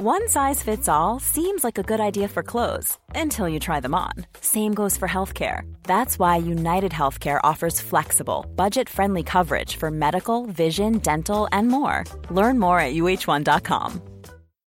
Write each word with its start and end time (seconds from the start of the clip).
One 0.00 0.28
size 0.28 0.62
fits 0.62 0.86
all 0.86 1.18
seems 1.18 1.64
like 1.64 1.76
a 1.76 1.82
good 1.82 1.98
idea 1.98 2.28
for 2.28 2.44
clothes 2.44 2.96
until 3.16 3.48
you 3.48 3.58
try 3.58 3.80
them 3.80 3.96
on. 3.96 4.12
Same 4.40 4.72
goes 4.72 4.96
for 4.96 5.08
healthcare. 5.08 5.62
That's 5.82 6.20
why 6.20 6.36
United 6.36 6.92
Healthcare 6.92 7.40
offers 7.42 7.80
flexible, 7.80 8.46
budget 8.54 8.88
friendly 8.88 9.24
coverage 9.24 9.74
for 9.74 9.90
medical, 9.90 10.46
vision, 10.46 10.98
dental, 10.98 11.48
and 11.50 11.66
more. 11.66 12.04
Learn 12.30 12.60
more 12.60 12.78
at 12.78 12.94
uh1.com. 12.94 14.00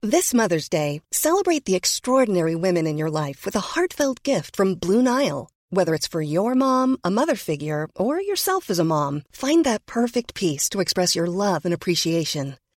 This 0.00 0.32
Mother's 0.32 0.68
Day, 0.68 1.02
celebrate 1.10 1.64
the 1.64 1.74
extraordinary 1.74 2.54
women 2.54 2.86
in 2.86 2.96
your 2.96 3.10
life 3.10 3.44
with 3.44 3.56
a 3.56 3.66
heartfelt 3.74 4.22
gift 4.22 4.54
from 4.54 4.76
Blue 4.76 5.02
Nile. 5.02 5.48
Whether 5.70 5.96
it's 5.96 6.06
for 6.06 6.22
your 6.22 6.54
mom, 6.54 6.98
a 7.02 7.10
mother 7.10 7.34
figure, 7.34 7.88
or 7.96 8.20
yourself 8.20 8.70
as 8.70 8.78
a 8.78 8.84
mom, 8.84 9.22
find 9.32 9.64
that 9.64 9.86
perfect 9.86 10.36
piece 10.36 10.68
to 10.68 10.78
express 10.80 11.16
your 11.16 11.26
love 11.26 11.64
and 11.64 11.74
appreciation. 11.74 12.58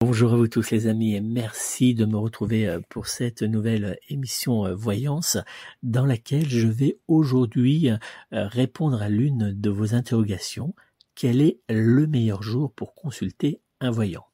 Bonjour 0.00 0.32
à 0.32 0.36
vous 0.36 0.46
tous 0.46 0.70
les 0.70 0.86
amis 0.86 1.16
et 1.16 1.20
merci 1.20 1.92
de 1.92 2.04
me 2.04 2.16
retrouver 2.16 2.68
euh, 2.68 2.78
pour 2.88 3.08
cette 3.08 3.42
nouvelle 3.42 3.98
émission 4.08 4.64
euh, 4.64 4.72
Voyance 4.72 5.38
dans 5.82 6.06
laquelle 6.06 6.48
je 6.48 6.68
vais 6.68 7.00
aujourd'hui 7.08 7.90
euh, 7.90 7.96
répondre 8.30 9.02
à 9.02 9.08
l'une 9.08 9.52
de 9.60 9.70
vos 9.70 9.96
interrogations. 9.96 10.72
Quel 11.16 11.42
est 11.42 11.58
le 11.68 12.06
meilleur 12.06 12.44
jour 12.44 12.72
pour 12.72 12.94
consulter 12.94 13.60
un 13.80 13.90
voyant? 13.90 14.24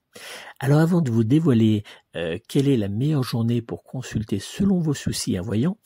Alors 0.60 0.80
avant 0.80 1.00
de 1.00 1.10
vous 1.10 1.24
dévoiler 1.24 1.82
quelle 2.46 2.68
est 2.68 2.76
la 2.76 2.88
meilleure 2.88 3.24
journée 3.24 3.62
pour 3.62 3.82
consulter 3.82 4.38
selon 4.38 4.78
vos 4.78 4.94
soucis 4.94 5.36
un 5.36 5.42
voyant, 5.42 5.76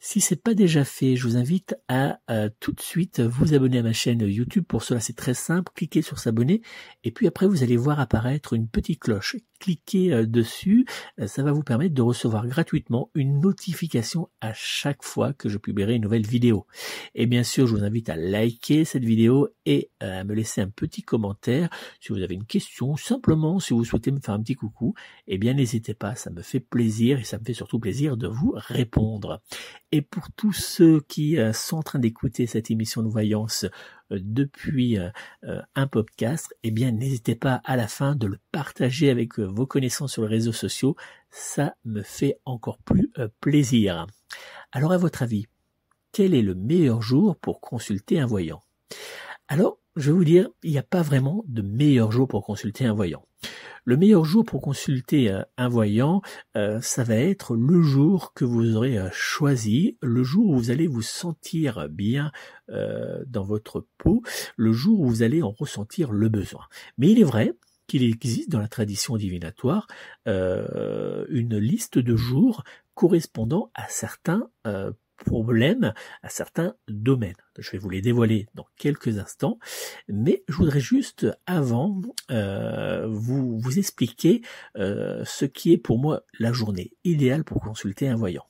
si 0.05 0.19
c'est 0.19 0.35
pas 0.35 0.53
déjà 0.53 0.83
fait, 0.83 1.15
je 1.15 1.25
vous 1.25 1.37
invite 1.37 1.77
à 1.87 2.19
euh, 2.29 2.49
tout 2.59 2.73
de 2.73 2.81
suite 2.81 3.21
vous 3.21 3.53
abonner 3.53 3.77
à 3.77 3.83
ma 3.83 3.93
chaîne 3.93 4.19
YouTube. 4.19 4.65
Pour 4.67 4.83
cela, 4.83 4.99
c'est 4.99 5.15
très 5.15 5.33
simple. 5.33 5.71
Cliquez 5.73 6.01
sur 6.01 6.19
s'abonner 6.19 6.61
et 7.05 7.11
puis 7.11 7.25
après, 7.25 7.47
vous 7.47 7.63
allez 7.63 7.77
voir 7.77 8.01
apparaître 8.01 8.51
une 8.51 8.67
petite 8.67 8.99
cloche. 8.99 9.37
Cliquez 9.61 10.13
euh, 10.13 10.25
dessus. 10.25 10.85
Euh, 11.21 11.27
ça 11.27 11.41
va 11.41 11.53
vous 11.53 11.63
permettre 11.63 11.95
de 11.95 12.01
recevoir 12.01 12.47
gratuitement 12.47 13.11
une 13.15 13.39
notification 13.39 14.27
à 14.41 14.51
chaque 14.53 15.03
fois 15.03 15.31
que 15.31 15.47
je 15.47 15.57
publierai 15.57 15.95
une 15.95 16.01
nouvelle 16.01 16.27
vidéo. 16.27 16.67
Et 17.15 17.25
bien 17.25 17.43
sûr, 17.43 17.65
je 17.65 17.73
vous 17.73 17.85
invite 17.85 18.09
à 18.09 18.17
liker 18.17 18.83
cette 18.83 19.05
vidéo 19.05 19.47
et 19.65 19.89
à 20.01 20.25
me 20.25 20.33
laisser 20.33 20.59
un 20.59 20.69
petit 20.69 21.03
commentaire 21.03 21.69
si 22.01 22.11
vous 22.11 22.21
avez 22.21 22.35
une 22.35 22.45
question, 22.45 22.97
simplement 22.97 23.61
si 23.61 23.73
vous 23.73 23.85
souhaitez 23.85 24.11
me 24.11 24.19
faire 24.19 24.35
un 24.35 24.41
petit 24.41 24.55
coucou. 24.55 24.95
Eh 25.27 25.37
bien, 25.37 25.53
n'hésitez 25.53 25.93
pas, 25.93 26.15
ça 26.15 26.29
me 26.29 26.41
fait 26.41 26.59
plaisir 26.59 27.19
et 27.19 27.23
ça 27.23 27.39
me 27.39 27.45
fait 27.45 27.53
surtout 27.53 27.79
plaisir 27.79 28.17
de 28.17 28.27
vous 28.27 28.53
répondre. 28.57 29.41
Et 29.95 30.01
pour 30.01 30.31
tous 30.35 30.53
ceux 30.53 31.01
qui 31.01 31.37
euh, 31.37 31.53
sont 31.53 31.77
en 31.77 31.83
train 31.83 31.99
d'écouter 31.99 32.47
cette 32.47 32.71
émission 32.71 33.03
de 33.03 33.09
voyance 33.09 33.65
euh, 34.11 34.17
depuis 34.19 34.97
euh, 34.97 35.11
un 35.75 35.85
podcast, 35.85 36.51
eh 36.63 36.71
bien 36.71 36.89
n'hésitez 36.89 37.35
pas 37.35 37.61
à 37.63 37.75
la 37.75 37.87
fin 37.87 38.15
de 38.15 38.25
le 38.25 38.39
partager 38.51 39.11
avec 39.11 39.37
vos 39.37 39.67
connaissances 39.67 40.13
sur 40.13 40.23
les 40.23 40.29
réseaux 40.29 40.51
sociaux. 40.51 40.95
Ça 41.29 41.75
me 41.85 42.01
fait 42.01 42.39
encore 42.43 42.79
plus 42.79 43.11
plaisir. 43.39 44.07
Alors 44.71 44.93
à 44.93 44.97
votre 44.97 45.21
avis, 45.21 45.45
quel 46.11 46.33
est 46.33 46.41
le 46.41 46.55
meilleur 46.55 47.03
jour 47.03 47.35
pour 47.35 47.61
consulter 47.61 48.19
un 48.19 48.25
voyant? 48.25 48.63
Alors, 49.47 49.77
je 49.95 50.09
vais 50.09 50.17
vous 50.17 50.25
dire, 50.25 50.49
il 50.63 50.71
n'y 50.71 50.79
a 50.79 50.83
pas 50.83 51.03
vraiment 51.03 51.43
de 51.47 51.61
meilleur 51.61 52.11
jour 52.11 52.27
pour 52.27 52.43
consulter 52.43 52.87
un 52.87 52.93
voyant. 52.93 53.27
Le 53.85 53.97
meilleur 53.97 54.23
jour 54.23 54.45
pour 54.45 54.61
consulter 54.61 55.29
euh, 55.29 55.41
un 55.57 55.67
voyant, 55.67 56.21
euh, 56.55 56.79
ça 56.79 57.03
va 57.03 57.15
être 57.15 57.55
le 57.55 57.81
jour 57.81 58.33
que 58.33 58.45
vous 58.45 58.77
aurez 58.77 58.97
euh, 58.97 59.09
choisi, 59.11 59.97
le 60.01 60.23
jour 60.23 60.49
où 60.49 60.55
vous 60.55 60.71
allez 60.71 60.87
vous 60.87 61.01
sentir 61.01 61.89
bien 61.89 62.31
dans 63.27 63.43
votre 63.43 63.85
peau, 63.97 64.23
le 64.55 64.71
jour 64.71 65.01
où 65.01 65.07
vous 65.07 65.21
allez 65.21 65.41
en 65.43 65.51
ressentir 65.51 66.11
le 66.11 66.29
besoin. 66.29 66.65
Mais 66.97 67.11
il 67.11 67.19
est 67.19 67.25
vrai 67.25 67.53
qu'il 67.87 68.03
existe 68.03 68.49
dans 68.49 68.59
la 68.59 68.69
tradition 68.69 69.17
divinatoire 69.17 69.85
une 70.25 71.57
liste 71.57 71.99
de 71.99 72.15
jours 72.15 72.63
correspondant 72.95 73.69
à 73.75 73.87
certains 73.89 74.49
problèmes 75.23 75.93
à 76.21 76.29
certains 76.29 76.75
domaines. 76.87 77.35
Je 77.57 77.71
vais 77.71 77.77
vous 77.77 77.89
les 77.89 78.01
dévoiler 78.01 78.47
dans 78.53 78.65
quelques 78.77 79.17
instants, 79.17 79.59
mais 80.07 80.43
je 80.47 80.55
voudrais 80.55 80.79
juste 80.79 81.27
avant 81.45 82.01
euh, 82.31 83.07
vous, 83.07 83.59
vous 83.59 83.79
expliquer 83.79 84.41
euh, 84.77 85.23
ce 85.25 85.45
qui 85.45 85.73
est 85.73 85.77
pour 85.77 85.99
moi 85.99 86.23
la 86.39 86.51
journée 86.51 86.91
idéale 87.03 87.43
pour 87.43 87.61
consulter 87.61 88.07
un 88.07 88.15
voyant. 88.15 88.45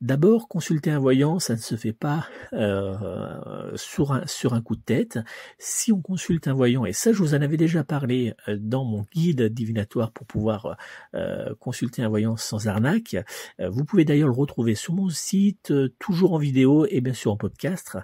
D'abord, 0.00 0.48
consulter 0.48 0.90
un 0.90 0.98
voyant, 0.98 1.38
ça 1.38 1.54
ne 1.54 1.60
se 1.60 1.76
fait 1.76 1.92
pas 1.92 2.28
euh, 2.52 3.76
sur, 3.76 4.12
un, 4.12 4.60
coup 4.60 4.76
de 4.76 4.82
tête. 4.82 5.18
Si 5.58 5.92
on 5.92 6.02
consulte 6.02 6.48
un 6.48 6.52
voyant, 6.52 6.84
et 6.84 6.92
ça 6.92 7.12
je 7.12 7.18
vous 7.18 7.34
en 7.34 7.40
avais 7.40 7.56
déjà 7.56 7.84
parlé 7.84 8.34
euh, 8.48 8.58
dans 8.60 8.84
mon 8.84 9.06
guide 9.14 9.42
divinatoire 9.42 10.10
pour 10.12 10.26
pouvoir 10.26 10.76
euh, 11.14 11.54
consulter 11.60 12.02
un 12.02 12.08
voyant 12.08 12.36
sans 12.36 12.66
arnaque, 12.66 13.16
vous 13.58 13.84
pouvez 13.84 14.04
d'ailleurs 14.04 14.28
le 14.28 14.34
retrouver 14.34 14.74
sur 14.74 14.94
mon 14.94 15.08
site, 15.08 15.72
toujours 15.98 16.34
en 16.34 16.38
vidéo 16.38 16.86
et 16.90 17.00
bien 17.00 17.14
sûr 17.14 17.32
en 17.32 17.36
podcast. 17.36 17.96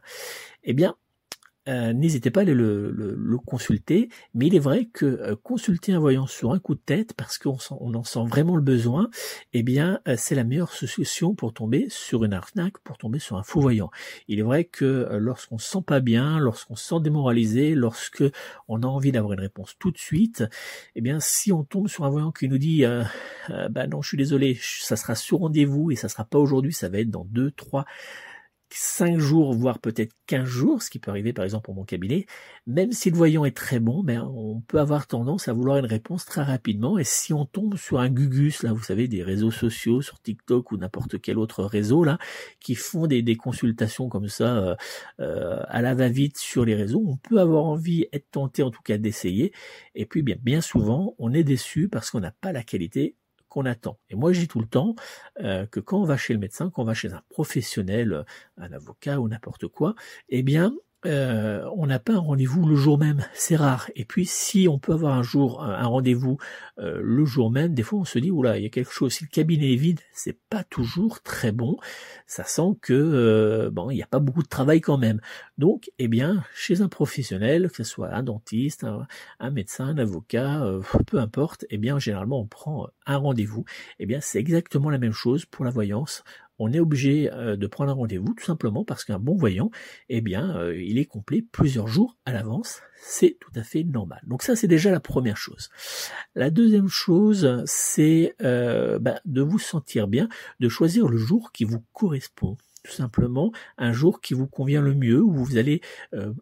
Eh 0.62 0.72
bien, 0.72 0.94
euh, 1.70 1.92
n'hésitez 1.92 2.30
pas 2.30 2.40
à 2.40 2.42
aller 2.42 2.54
le, 2.54 3.38
consulter. 3.46 4.08
Mais 4.34 4.48
il 4.48 4.54
est 4.54 4.60
vrai 4.60 4.86
que 4.86 5.06
euh, 5.06 5.36
consulter 5.36 5.92
un 5.92 5.98
voyant 5.98 6.26
sur 6.26 6.52
un 6.52 6.58
coup 6.58 6.74
de 6.74 6.80
tête, 6.80 7.14
parce 7.14 7.38
qu'on 7.38 7.56
on 7.80 7.94
en 7.94 8.04
sent 8.04 8.24
vraiment 8.26 8.56
le 8.56 8.62
besoin, 8.62 9.08
eh 9.52 9.62
bien, 9.62 10.00
euh, 10.08 10.14
c'est 10.18 10.34
la 10.34 10.44
meilleure 10.44 10.72
solution 10.72 11.34
pour 11.34 11.54
tomber 11.54 11.86
sur 11.88 12.24
une 12.24 12.34
arnaque, 12.34 12.78
pour 12.84 12.98
tomber 12.98 13.18
sur 13.18 13.36
un 13.36 13.42
faux 13.42 13.60
voyant. 13.60 13.90
Il 14.28 14.38
est 14.38 14.42
vrai 14.42 14.64
que 14.64 15.08
lorsqu'on 15.18 15.58
se 15.58 15.70
sent 15.70 15.82
pas 15.86 16.00
bien, 16.00 16.38
lorsqu'on 16.38 16.76
se 16.76 16.86
sent 16.88 17.00
démoralisé, 17.02 17.74
lorsque 17.74 18.24
on 18.68 18.82
a 18.82 18.86
envie 18.86 19.12
d'avoir 19.12 19.32
une 19.32 19.40
réponse 19.40 19.76
tout 19.78 19.90
de 19.90 19.98
suite, 19.98 20.44
eh 20.96 21.00
bien, 21.00 21.18
si 21.20 21.52
on 21.52 21.64
tombe 21.64 21.88
sur 21.88 22.04
un 22.04 22.10
voyant 22.10 22.32
qui 22.32 22.48
nous 22.48 22.58
dit, 22.58 22.84
bah 23.70 23.86
non, 23.86 24.02
je 24.02 24.08
suis 24.08 24.18
désolé, 24.18 24.58
ça 24.60 24.96
sera 24.96 25.14
sur 25.14 25.38
rendez-vous 25.38 25.90
et 25.90 25.96
ça 25.96 26.08
sera 26.08 26.24
pas 26.24 26.38
aujourd'hui, 26.38 26.72
ça 26.72 26.88
va 26.88 26.98
être 26.98 27.10
dans 27.10 27.24
deux, 27.24 27.50
trois 27.52 27.86
5 28.72 29.18
jours, 29.18 29.54
voire 29.54 29.78
peut-être 29.78 30.12
15 30.26 30.44
jours, 30.44 30.82
ce 30.82 30.90
qui 30.90 30.98
peut 30.98 31.10
arriver 31.10 31.32
par 31.32 31.44
exemple 31.44 31.64
pour 31.64 31.74
mon 31.74 31.84
cabinet, 31.84 32.26
même 32.66 32.92
si 32.92 33.10
le 33.10 33.16
voyant 33.16 33.44
est 33.44 33.56
très 33.56 33.80
bon, 33.80 34.02
ben, 34.02 34.22
on 34.22 34.60
peut 34.60 34.78
avoir 34.78 35.06
tendance 35.06 35.48
à 35.48 35.52
vouloir 35.52 35.78
une 35.78 35.86
réponse 35.86 36.24
très 36.24 36.42
rapidement. 36.42 36.98
Et 36.98 37.04
si 37.04 37.32
on 37.32 37.44
tombe 37.44 37.76
sur 37.76 38.00
un 38.00 38.08
gugus, 38.08 38.62
là, 38.62 38.72
vous 38.72 38.82
savez, 38.82 39.08
des 39.08 39.22
réseaux 39.22 39.50
sociaux, 39.50 40.02
sur 40.02 40.20
TikTok 40.20 40.72
ou 40.72 40.76
n'importe 40.76 41.20
quel 41.20 41.38
autre 41.38 41.64
réseau, 41.64 42.04
là, 42.04 42.18
qui 42.60 42.74
font 42.74 43.06
des, 43.06 43.22
des 43.22 43.36
consultations 43.36 44.08
comme 44.08 44.28
ça 44.28 44.56
euh, 44.56 44.76
euh, 45.20 45.62
à 45.68 45.82
la 45.82 45.94
va-vite 45.94 46.38
sur 46.38 46.64
les 46.64 46.74
réseaux, 46.74 47.02
on 47.06 47.16
peut 47.16 47.40
avoir 47.40 47.64
envie, 47.64 48.06
être 48.12 48.30
tenté 48.30 48.62
en 48.62 48.70
tout 48.70 48.82
cas 48.82 48.98
d'essayer. 48.98 49.52
Et 49.94 50.06
puis 50.06 50.22
bien, 50.22 50.36
bien 50.40 50.60
souvent, 50.60 51.14
on 51.18 51.32
est 51.32 51.44
déçu 51.44 51.88
parce 51.88 52.10
qu'on 52.10 52.20
n'a 52.20 52.32
pas 52.32 52.52
la 52.52 52.62
qualité 52.62 53.16
qu'on 53.50 53.66
attend. 53.66 53.98
Et 54.08 54.14
moi, 54.14 54.32
je 54.32 54.40
dis 54.40 54.48
tout 54.48 54.60
le 54.60 54.66
temps 54.66 54.94
euh, 55.40 55.66
que 55.66 55.80
quand 55.80 56.00
on 56.00 56.04
va 56.04 56.16
chez 56.16 56.32
le 56.32 56.38
médecin, 56.40 56.70
quand 56.70 56.82
on 56.82 56.86
va 56.86 56.94
chez 56.94 57.12
un 57.12 57.22
professionnel, 57.28 58.24
un 58.56 58.72
avocat 58.72 59.20
ou 59.20 59.28
n'importe 59.28 59.68
quoi, 59.68 59.94
eh 60.30 60.42
bien, 60.42 60.72
euh, 61.06 61.66
on 61.76 61.86
n'a 61.86 61.98
pas 61.98 62.12
un 62.12 62.18
rendez-vous 62.18 62.66
le 62.66 62.76
jour 62.76 62.98
même, 62.98 63.24
c'est 63.32 63.56
rare. 63.56 63.90
Et 63.96 64.04
puis 64.04 64.26
si 64.26 64.68
on 64.68 64.78
peut 64.78 64.92
avoir 64.92 65.14
un 65.14 65.22
jour 65.22 65.62
un, 65.62 65.86
rendez-vous 65.86 66.36
euh, 66.78 67.00
le 67.02 67.24
jour 67.24 67.50
même, 67.50 67.72
des 67.72 67.82
fois 67.82 68.00
on 68.00 68.04
se 68.04 68.18
dit 68.18 68.30
oula, 68.30 68.58
il 68.58 68.64
y 68.64 68.66
a 68.66 68.70
quelque 68.70 68.92
chose. 68.92 69.12
Si 69.12 69.24
le 69.24 69.30
cabinet 69.30 69.72
est 69.72 69.76
vide, 69.76 70.00
c'est 70.12 70.38
pas 70.50 70.62
toujours 70.62 71.22
très 71.22 71.52
bon. 71.52 71.78
Ça 72.26 72.44
sent 72.44 72.76
que 72.82 72.92
euh, 72.92 73.70
bon, 73.70 73.90
il 73.90 73.94
n'y 73.96 74.02
a 74.02 74.06
pas 74.06 74.18
beaucoup 74.18 74.42
de 74.42 74.48
travail 74.48 74.80
quand 74.82 74.98
même. 74.98 75.20
Donc, 75.56 75.90
eh 75.98 76.08
bien, 76.08 76.44
chez 76.54 76.82
un 76.82 76.88
professionnel, 76.88 77.70
que 77.70 77.76
ce 77.76 77.84
soit 77.84 78.14
un 78.14 78.22
dentiste, 78.22 78.84
un, 79.38 79.50
médecin, 79.50 79.86
un 79.86 79.98
avocat, 79.98 80.64
peu 81.06 81.18
importe, 81.18 81.64
eh 81.70 81.78
bien 81.78 81.98
généralement 81.98 82.40
on 82.40 82.46
prend 82.46 82.88
un 83.06 83.16
rendez-vous. 83.16 83.64
Eh 83.98 84.06
bien, 84.06 84.20
c'est 84.20 84.38
exactement 84.38 84.90
la 84.90 84.98
même 84.98 85.12
chose 85.12 85.46
pour 85.46 85.64
la 85.64 85.70
voyance 85.70 86.24
on 86.60 86.72
est 86.72 86.78
obligé 86.78 87.32
euh, 87.32 87.56
de 87.56 87.66
prendre 87.66 87.90
un 87.90 87.94
rendez-vous 87.94 88.34
tout 88.34 88.44
simplement 88.44 88.84
parce 88.84 89.04
qu'un 89.04 89.18
bon 89.18 89.34
voyant, 89.34 89.70
eh 90.10 90.20
bien, 90.20 90.56
euh, 90.56 90.80
il 90.80 90.98
est 90.98 91.06
complet 91.06 91.42
plusieurs 91.50 91.88
jours 91.88 92.16
à 92.26 92.32
l'avance. 92.32 92.82
C'est 93.02 93.38
tout 93.40 93.50
à 93.56 93.62
fait 93.62 93.82
normal. 93.82 94.20
Donc 94.26 94.42
ça, 94.42 94.54
c'est 94.54 94.68
déjà 94.68 94.90
la 94.90 95.00
première 95.00 95.38
chose. 95.38 95.70
La 96.34 96.50
deuxième 96.50 96.88
chose, 96.88 97.62
c'est 97.64 98.34
euh, 98.42 98.98
bah, 98.98 99.20
de 99.24 99.40
vous 99.40 99.58
sentir 99.58 100.06
bien, 100.06 100.28
de 100.60 100.68
choisir 100.68 101.08
le 101.08 101.16
jour 101.16 101.50
qui 101.50 101.64
vous 101.64 101.82
correspond 101.92 102.58
tout 102.82 102.92
simplement 102.92 103.52
un 103.76 103.92
jour 103.92 104.22
qui 104.22 104.32
vous 104.32 104.46
convient 104.46 104.80
le 104.80 104.94
mieux, 104.94 105.20
où 105.20 105.34
vous 105.34 105.58
allez 105.58 105.82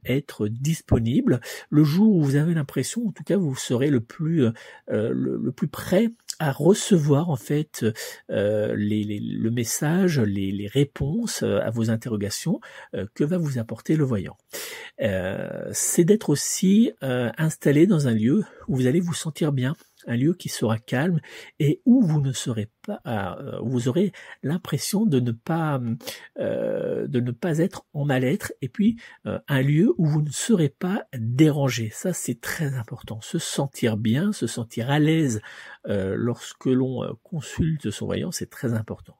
être 0.05 0.47
disponible, 0.47 1.41
le 1.69 1.83
jour 1.83 2.15
où 2.15 2.23
vous 2.23 2.37
avez 2.37 2.55
l'impression, 2.55 3.09
en 3.09 3.11
tout 3.11 3.25
cas, 3.25 3.37
vous 3.37 3.57
serez 3.57 3.91
le 3.91 3.99
plus 3.99 4.47
le, 4.87 5.51
plus 5.51 5.67
près 5.67 6.13
à 6.39 6.53
recevoir 6.53 7.31
en 7.31 7.37
fait 7.37 7.85
euh, 8.31 8.75
le 8.77 9.51
message, 9.51 10.21
les, 10.21 10.53
les, 10.53 10.69
réponses 10.69 11.43
euh, 11.43 11.61
à 11.61 11.71
vos 11.71 11.91
interrogations 11.91 12.61
euh, 12.95 13.07
que 13.15 13.25
va 13.25 13.39
vous 13.39 13.59
apporter 13.59 13.97
le 13.97 14.05
voyant. 14.05 14.37
c'est 15.73 16.05
d'être 16.05 16.31
aussi 16.31 16.93
installé 17.01 17.87
dans 17.87 18.09
un 18.09 18.15
lieu 18.15 18.45
où 18.69 18.77
vous 18.77 18.87
allez 18.87 19.01
vous 19.01 19.15
sentir 19.15 19.53
bien, 19.53 19.75
un 20.07 20.17
lieu 20.17 20.35
qui 20.35 20.49
sera 20.49 20.79
calme 20.79 21.21
et 21.59 21.81
où 21.85 22.03
vous 22.03 22.21
ne 22.21 22.33
serez 22.33 22.71
pas, 22.87 23.01
euh, 23.07 23.59
vous 23.63 23.89
aurez 23.89 24.13
l'impression 24.43 25.07
de 25.07 25.21
ne 25.21 25.33
pas, 25.33 25.81
euh, 26.39 27.07
de 27.07 27.21
ne 27.21 27.31
pas 27.31 27.59
être 27.59 27.85
en 27.93 28.05
mal-être 28.05 28.53
et 28.63 28.69
puis 28.69 28.97
euh, 29.27 29.39
un 29.49 29.63
lieu 29.63 29.93
où 29.99 30.07
vous 30.07 30.23
ne 30.23 30.31
serez 30.31 30.69
pas 30.69 31.05
dérangé. 31.17 31.91
Ça, 31.93 32.13
c'est 32.13 32.41
très 32.41 32.75
important. 32.75 33.21
Se 33.21 33.39
sentir 33.39 33.97
bien, 33.97 34.33
se 34.33 34.47
sentir 34.47 34.91
à 34.91 34.99
l'aise 34.99 35.41
lorsque 35.87 36.67
l'on 36.67 37.17
consulte 37.23 37.91
son 37.91 38.05
voyant, 38.05 38.31
c'est 38.31 38.51
très 38.51 38.75
important. 38.75 39.17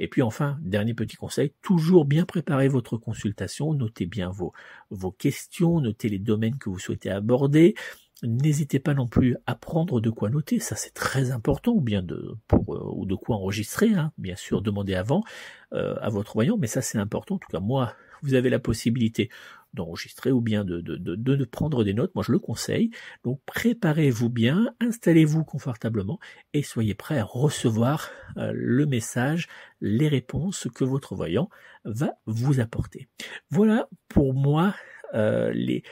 Et 0.00 0.08
puis 0.08 0.22
enfin, 0.22 0.58
dernier 0.62 0.94
petit 0.94 1.16
conseil, 1.16 1.52
toujours 1.62 2.04
bien 2.04 2.24
préparer 2.24 2.68
votre 2.68 2.96
consultation, 2.96 3.74
notez 3.74 4.06
bien 4.06 4.30
vos, 4.30 4.52
vos 4.90 5.12
questions, 5.12 5.80
notez 5.80 6.08
les 6.08 6.18
domaines 6.18 6.58
que 6.58 6.70
vous 6.70 6.78
souhaitez 6.78 7.10
aborder, 7.10 7.74
N'hésitez 8.22 8.80
pas 8.80 8.92
non 8.92 9.06
plus 9.06 9.36
à 9.46 9.54
prendre 9.54 10.00
de 10.00 10.10
quoi 10.10 10.28
noter, 10.28 10.60
ça 10.60 10.76
c'est 10.76 10.92
très 10.92 11.30
important, 11.30 11.72
ou 11.72 11.80
bien 11.80 12.02
de 12.02 12.36
pour 12.48 12.74
euh, 12.74 12.92
ou 12.94 13.06
de 13.06 13.14
quoi 13.14 13.36
enregistrer, 13.36 13.94
hein. 13.94 14.12
bien 14.18 14.36
sûr, 14.36 14.60
demandez 14.60 14.94
avant 14.94 15.24
euh, 15.72 15.94
à 16.02 16.10
votre 16.10 16.34
voyant, 16.34 16.58
mais 16.58 16.66
ça 16.66 16.82
c'est 16.82 16.98
important. 16.98 17.36
En 17.36 17.38
tout 17.38 17.48
cas, 17.50 17.60
moi, 17.60 17.94
vous 18.22 18.34
avez 18.34 18.50
la 18.50 18.58
possibilité 18.58 19.30
d'enregistrer 19.72 20.32
ou 20.32 20.42
bien 20.42 20.64
de, 20.64 20.80
de, 20.80 20.96
de, 20.96 21.44
prendre 21.44 21.84
des 21.84 21.94
notes. 21.94 22.14
Moi, 22.14 22.24
je 22.26 22.32
le 22.32 22.40
conseille. 22.40 22.90
Donc, 23.24 23.40
préparez-vous 23.46 24.28
bien, 24.28 24.74
installez-vous 24.80 25.44
confortablement 25.44 26.18
et 26.52 26.62
soyez 26.62 26.94
prêt 26.94 27.18
à 27.18 27.24
recevoir 27.24 28.10
euh, 28.36 28.50
le 28.52 28.84
message, 28.84 29.48
les 29.80 30.08
réponses 30.08 30.66
que 30.74 30.84
votre 30.84 31.14
voyant 31.14 31.48
va 31.84 32.14
vous 32.26 32.60
apporter. 32.60 33.08
Voilà 33.48 33.88
pour 34.08 34.34
moi 34.34 34.74
les 35.12 35.82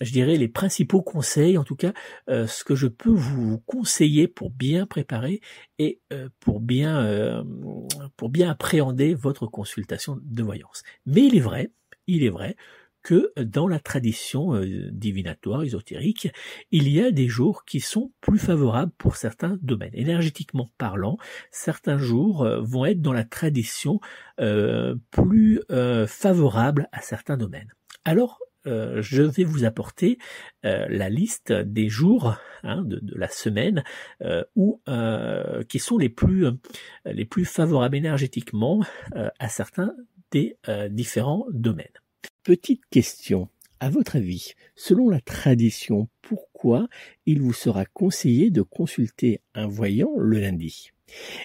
je 0.00 0.12
dirais, 0.12 0.36
les 0.36 0.48
principaux 0.48 1.02
conseils, 1.02 1.58
en 1.58 1.64
tout 1.64 1.76
cas, 1.76 1.92
euh, 2.28 2.46
ce 2.46 2.64
que 2.64 2.74
je 2.74 2.86
peux 2.86 3.10
vous 3.10 3.58
conseiller 3.60 4.28
pour 4.28 4.50
bien 4.50 4.86
préparer 4.86 5.40
et 5.78 6.00
euh, 6.12 6.28
pour 6.40 6.60
bien 6.60 7.02
euh, 7.04 7.42
pour 8.16 8.30
bien 8.30 8.50
appréhender 8.50 9.14
votre 9.14 9.46
consultation 9.46 10.18
de 10.22 10.42
voyance. 10.42 10.82
Mais 11.06 11.22
il 11.22 11.36
est 11.36 11.40
vrai, 11.40 11.70
il 12.06 12.24
est 12.24 12.30
vrai 12.30 12.56
que 13.02 13.32
dans 13.38 13.66
la 13.66 13.80
tradition 13.80 14.60
divinatoire, 14.92 15.62
ésotérique, 15.62 16.28
il 16.70 16.86
y 16.86 17.00
a 17.00 17.10
des 17.10 17.28
jours 17.28 17.64
qui 17.64 17.80
sont 17.80 18.12
plus 18.20 18.38
favorables 18.38 18.92
pour 18.98 19.16
certains 19.16 19.56
domaines. 19.62 19.94
Énergétiquement 19.94 20.68
parlant, 20.76 21.16
certains 21.50 21.96
jours 21.96 22.46
vont 22.60 22.84
être 22.84 23.00
dans 23.00 23.14
la 23.14 23.24
tradition 23.24 24.00
plus 25.10 25.62
favorables 26.06 26.90
à 26.92 27.00
certains 27.00 27.38
domaines. 27.38 27.72
Alors, 28.04 28.38
euh, 28.66 29.00
je 29.02 29.22
vais 29.22 29.44
vous 29.44 29.64
apporter 29.64 30.18
euh, 30.64 30.86
la 30.88 31.08
liste 31.08 31.52
des 31.52 31.88
jours 31.88 32.36
hein, 32.62 32.82
de, 32.84 33.00
la 33.16 33.28
semaine 33.28 33.84
euh, 34.22 35.64
qui 35.68 35.78
sont 35.78 35.98
les 35.98 36.08
plus 36.08 37.44
favorables 37.44 37.96
énergétiquement 37.96 38.84
à 39.14 39.48
certains 39.48 39.94
des 40.30 40.56
différents 40.90 41.46
domaines. 41.50 41.86
Petite 42.44 42.82
question. 42.90 43.48
À 43.80 43.88
votre 43.88 44.16
avis, 44.16 44.52
selon 44.76 45.08
la 45.08 45.20
tradition, 45.20 46.08
pourquoi 46.20 46.88
il 47.24 47.40
vous 47.40 47.54
sera 47.54 47.86
conseillé 47.86 48.50
de 48.50 48.62
consulter 48.62 49.40
un 49.54 49.66
voyant 49.66 50.12
le 50.18 50.38
lundi? 50.38 50.90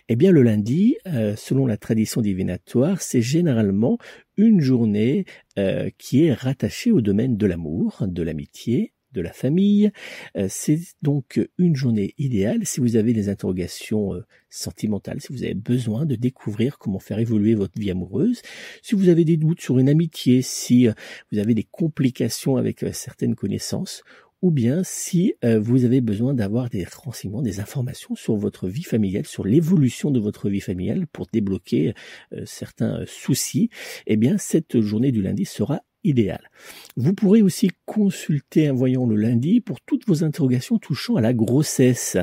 Eh 0.09 0.15
bien, 0.15 0.31
le 0.31 0.41
lundi, 0.41 0.97
euh, 1.07 1.35
selon 1.35 1.65
la 1.65 1.77
tradition 1.77 2.21
divinatoire, 2.21 3.01
c'est 3.01 3.21
généralement 3.21 3.97
une 4.37 4.61
journée 4.61 5.25
euh, 5.57 5.89
qui 5.97 6.25
est 6.25 6.33
rattachée 6.33 6.91
au 6.91 7.01
domaine 7.01 7.37
de 7.37 7.45
l'amour, 7.45 8.03
de 8.07 8.23
l'amitié, 8.23 8.93
de 9.13 9.21
la 9.21 9.31
famille. 9.31 9.91
Euh, 10.35 10.47
c'est 10.49 10.79
donc 11.01 11.39
une 11.57 11.75
journée 11.75 12.13
idéale 12.17 12.65
si 12.65 12.81
vous 12.81 12.97
avez 12.97 13.13
des 13.13 13.29
interrogations 13.29 14.11
sentimentales, 14.49 15.21
si 15.21 15.31
vous 15.31 15.43
avez 15.43 15.53
besoin 15.53 16.05
de 16.05 16.15
découvrir 16.15 16.77
comment 16.77 16.99
faire 16.99 17.19
évoluer 17.19 17.55
votre 17.55 17.79
vie 17.79 17.91
amoureuse, 17.91 18.41
si 18.81 18.95
vous 18.95 19.09
avez 19.09 19.23
des 19.23 19.37
doutes 19.37 19.61
sur 19.61 19.79
une 19.79 19.89
amitié, 19.89 20.41
si 20.41 20.87
vous 21.31 21.39
avez 21.39 21.53
des 21.53 21.63
complications 21.63 22.57
avec 22.57 22.85
certaines 22.91 23.35
connaissances, 23.35 24.03
ou 24.41 24.51
bien 24.51 24.81
si 24.83 25.33
euh, 25.43 25.59
vous 25.59 25.85
avez 25.85 26.01
besoin 26.01 26.33
d'avoir 26.33 26.69
des 26.69 26.85
renseignements, 26.85 27.41
des 27.41 27.59
informations 27.59 28.15
sur 28.15 28.35
votre 28.35 28.67
vie 28.67 28.83
familiale, 28.83 29.25
sur 29.25 29.45
l'évolution 29.45 30.11
de 30.11 30.19
votre 30.19 30.49
vie 30.49 30.61
familiale 30.61 31.07
pour 31.07 31.27
débloquer 31.31 31.93
euh, 32.33 32.43
certains 32.45 33.01
euh, 33.01 33.05
soucis, 33.07 33.69
eh 34.07 34.17
bien 34.17 34.37
cette 34.37 34.79
journée 34.81 35.11
du 35.11 35.21
lundi 35.21 35.45
sera 35.45 35.81
idéale. 36.03 36.51
Vous 36.95 37.13
pourrez 37.13 37.41
aussi 37.41 37.69
consulter 37.85 38.67
un 38.67 38.73
voyant 38.73 39.05
le 39.05 39.15
lundi 39.15 39.59
pour 39.59 39.81
toutes 39.81 40.05
vos 40.07 40.23
interrogations 40.23 40.77
touchant 40.77 41.15
à 41.15 41.21
la 41.21 41.33
grossesse. 41.33 42.17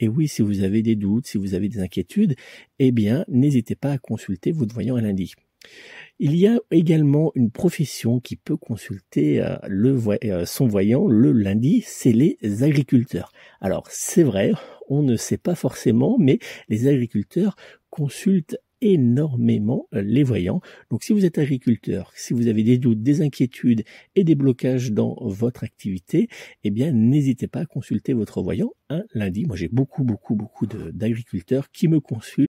Et 0.00 0.08
oui, 0.08 0.26
si 0.26 0.42
vous 0.42 0.62
avez 0.62 0.82
des 0.82 0.96
doutes, 0.96 1.26
si 1.26 1.38
vous 1.38 1.54
avez 1.54 1.68
des 1.68 1.80
inquiétudes, 1.80 2.34
eh 2.78 2.92
bien, 2.92 3.24
n'hésitez 3.28 3.74
pas 3.76 3.92
à 3.92 3.98
consulter 3.98 4.52
votre 4.52 4.74
voyant 4.74 4.96
un 4.96 5.02
lundi. 5.02 5.34
Il 6.18 6.34
y 6.34 6.46
a 6.46 6.58
également 6.70 7.30
une 7.34 7.50
profession 7.50 8.20
qui 8.20 8.36
peut 8.36 8.56
consulter 8.56 9.42
euh, 9.42 9.56
euh, 10.24 10.46
son 10.46 10.66
voyant 10.66 11.06
le 11.06 11.32
lundi, 11.32 11.82
c'est 11.86 12.12
les 12.12 12.38
agriculteurs. 12.62 13.32
Alors 13.60 13.86
c'est 13.90 14.22
vrai, 14.22 14.52
on 14.88 15.02
ne 15.02 15.16
sait 15.16 15.36
pas 15.36 15.54
forcément, 15.54 16.16
mais 16.18 16.38
les 16.68 16.88
agriculteurs 16.88 17.56
consultent 17.90 18.56
énormément 18.80 19.88
euh, 19.94 20.02
les 20.02 20.22
voyants. 20.22 20.60
Donc 20.90 21.02
si 21.02 21.12
vous 21.12 21.24
êtes 21.24 21.38
agriculteur, 21.38 22.12
si 22.14 22.32
vous 22.32 22.48
avez 22.48 22.62
des 22.62 22.78
doutes, 22.78 23.02
des 23.02 23.20
inquiétudes 23.20 23.84
et 24.14 24.24
des 24.24 24.34
blocages 24.34 24.92
dans 24.92 25.16
votre 25.20 25.64
activité, 25.64 26.28
eh 26.64 26.70
bien 26.70 26.92
n'hésitez 26.92 27.46
pas 27.46 27.60
à 27.60 27.66
consulter 27.66 28.14
votre 28.14 28.42
voyant 28.42 28.72
un 28.88 29.02
lundi. 29.12 29.44
Moi 29.44 29.56
j'ai 29.56 29.68
beaucoup 29.68 30.04
beaucoup 30.04 30.34
beaucoup 30.34 30.66
d'agriculteurs 30.66 31.70
qui 31.70 31.88
me 31.88 32.00
consultent 32.00 32.48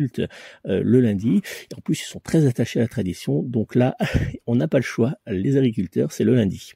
Euh, 0.00 0.82
le 0.84 1.00
lundi. 1.00 1.42
En 1.76 1.80
plus, 1.80 2.00
ils 2.00 2.06
sont 2.06 2.20
très 2.20 2.46
attachés 2.46 2.80
à 2.80 2.82
la 2.82 2.88
tradition. 2.88 3.42
Donc 3.42 3.74
là, 3.74 3.96
on 4.46 4.56
n'a 4.56 4.68
pas 4.68 4.78
le 4.78 4.84
choix. 4.84 5.14
Les 5.26 5.56
agriculteurs, 5.56 6.12
c'est 6.12 6.24
le 6.24 6.34
lundi. 6.34 6.72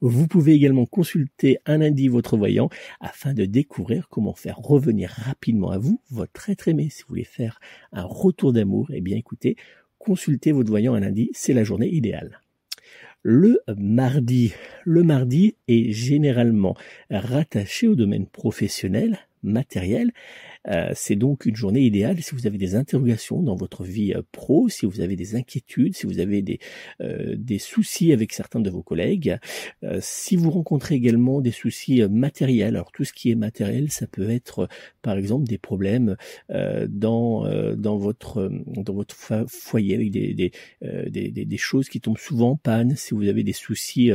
Vous 0.00 0.26
pouvez 0.26 0.52
également 0.52 0.86
consulter 0.86 1.58
un 1.66 1.78
lundi 1.78 2.08
votre 2.08 2.36
voyant 2.36 2.68
afin 3.00 3.34
de 3.34 3.44
découvrir 3.44 4.08
comment 4.08 4.34
faire 4.34 4.56
revenir 4.56 5.10
rapidement 5.10 5.70
à 5.70 5.78
vous 5.78 6.00
votre 6.10 6.50
être 6.50 6.68
aimé. 6.68 6.88
Si 6.90 7.02
vous 7.02 7.08
voulez 7.10 7.24
faire 7.24 7.60
un 7.92 8.04
retour 8.04 8.52
d'amour, 8.52 8.90
eh 8.92 9.00
bien 9.00 9.16
écoutez, 9.16 9.56
consultez 9.98 10.52
votre 10.52 10.70
voyant 10.70 10.94
un 10.94 11.00
lundi, 11.00 11.30
c'est 11.32 11.54
la 11.54 11.64
journée 11.64 11.88
idéale. 11.88 12.40
Le 13.22 13.58
mardi. 13.78 14.52
Le 14.84 15.02
mardi 15.02 15.56
est 15.66 15.92
généralement 15.92 16.76
rattaché 17.10 17.88
au 17.88 17.94
domaine 17.94 18.26
professionnel, 18.26 19.18
matériel, 19.42 20.12
euh, 20.68 20.90
c'est 20.94 21.16
donc 21.16 21.46
une 21.46 21.56
journée 21.56 21.82
idéale 21.82 22.22
si 22.22 22.34
vous 22.34 22.46
avez 22.46 22.58
des 22.58 22.74
interrogations 22.74 23.42
dans 23.42 23.54
votre 23.54 23.84
vie 23.84 24.14
euh, 24.14 24.22
pro, 24.32 24.68
si 24.68 24.86
vous 24.86 25.00
avez 25.00 25.16
des 25.16 25.36
inquiétudes, 25.36 25.94
si 25.94 26.06
vous 26.06 26.20
avez 26.20 26.40
des, 26.42 26.58
euh, 27.00 27.34
des 27.36 27.58
soucis 27.58 28.12
avec 28.12 28.32
certains 28.32 28.60
de 28.60 28.70
vos 28.70 28.82
collègues, 28.82 29.38
si 30.00 30.36
vous 30.36 30.50
rencontrez 30.50 30.94
également 30.94 31.40
des 31.40 31.50
soucis 31.50 32.02
matériels. 32.08 32.76
Alors 32.76 32.92
tout 32.92 33.04
ce 33.04 33.12
qui 33.12 33.30
est 33.30 33.34
matériel, 33.34 33.90
ça 33.90 34.06
peut 34.06 34.30
être 34.30 34.68
par 35.02 35.16
exemple 35.16 35.46
des 35.46 35.58
problèmes 35.58 36.16
dans 36.88 37.44
dans 37.74 37.96
votre 37.96 38.50
dans 38.66 38.94
votre 38.94 39.14
foyer 39.48 39.94
avec 39.94 40.10
des 40.10 40.34
des, 40.34 41.30
des, 41.30 41.56
choses 41.56 41.88
qui 41.88 42.00
tombent 42.00 42.18
souvent 42.18 42.50
en 42.50 42.56
panne. 42.56 42.96
Si 42.96 43.14
vous 43.14 43.28
avez 43.28 43.42
des 43.42 43.52
soucis 43.52 44.12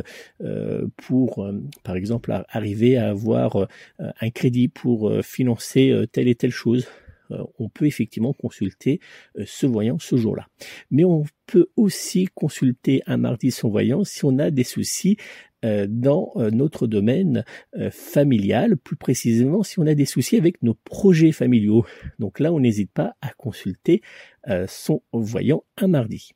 pour 0.97 1.49
par 1.83 1.95
exemple 1.95 2.43
arriver 2.49 2.97
à 2.97 3.09
avoir 3.09 3.67
un 3.99 4.29
crédit 4.29 4.67
pour 4.67 5.11
financer 5.23 5.93
tel 6.11 6.27
et 6.27 6.35
telle 6.39 6.51
chose, 6.51 6.87
euh, 7.31 7.43
on 7.59 7.69
peut 7.69 7.85
effectivement 7.85 8.33
consulter 8.33 8.99
euh, 9.37 9.43
ce 9.45 9.67
voyant 9.67 9.99
ce 9.99 10.17
jour-là. 10.17 10.47
Mais 10.89 11.03
on 11.03 11.25
peut 11.45 11.67
aussi 11.75 12.27
consulter 12.33 13.03
un 13.05 13.17
mardi 13.17 13.51
son 13.51 13.69
voyant 13.69 14.03
si 14.03 14.25
on 14.25 14.39
a 14.39 14.49
des 14.49 14.63
soucis 14.63 15.17
euh, 15.65 15.87
dans 15.89 16.33
notre 16.53 16.87
domaine 16.87 17.43
familial, 17.91 18.77
plus 18.77 18.95
précisément 18.95 19.61
si 19.61 19.79
on 19.79 19.87
a 19.87 19.93
des 19.93 20.05
soucis 20.05 20.37
avec 20.37 20.63
nos 20.63 20.73
projets 20.73 21.33
familiaux. 21.33 21.85
Donc 22.17 22.39
là, 22.39 22.53
on 22.53 22.61
n'hésite 22.61 22.91
pas 22.91 23.15
à 23.21 23.31
consulter 23.33 24.01
son 24.67 25.01
voyant 25.11 25.63
un 25.77 25.89
mardi. 25.89 26.31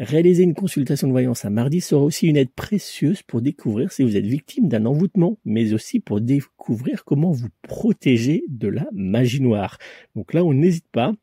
Réaliser 0.00 0.42
une 0.42 0.54
consultation 0.54 1.06
de 1.06 1.12
voyance 1.12 1.44
un 1.44 1.50
mardi 1.50 1.80
sera 1.80 2.02
aussi 2.02 2.26
une 2.26 2.36
aide 2.36 2.50
précieuse 2.50 3.22
pour 3.22 3.40
découvrir 3.40 3.92
si 3.92 4.02
vous 4.02 4.16
êtes 4.16 4.26
victime 4.26 4.68
d'un 4.68 4.86
envoûtement, 4.86 5.38
mais 5.44 5.72
aussi 5.72 6.00
pour 6.00 6.20
découvrir 6.20 7.04
comment 7.04 7.30
vous 7.30 7.48
protéger 7.62 8.44
de 8.48 8.68
la 8.68 8.86
magie 8.92 9.40
noire. 9.40 9.78
Donc 10.16 10.34
là, 10.34 10.44
on 10.44 10.52
n'hésite 10.52 10.88
pas. 10.90 11.14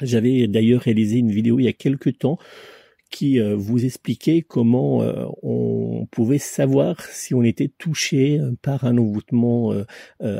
J'avais 0.00 0.46
d'ailleurs 0.46 0.82
réalisé 0.82 1.18
une 1.18 1.30
vidéo 1.30 1.58
il 1.58 1.64
y 1.64 1.68
a 1.68 1.72
quelques 1.72 2.18
temps 2.18 2.38
qui 3.10 3.40
euh, 3.40 3.56
vous 3.56 3.84
expliquait 3.84 4.42
comment 4.42 5.02
euh, 5.02 5.24
on 5.42 6.06
pouvait 6.10 6.38
savoir 6.38 7.00
si 7.06 7.34
on 7.34 7.42
était 7.42 7.68
touché 7.68 8.38
euh, 8.38 8.52
par 8.60 8.84
un 8.84 8.98
envoûtement 8.98 9.72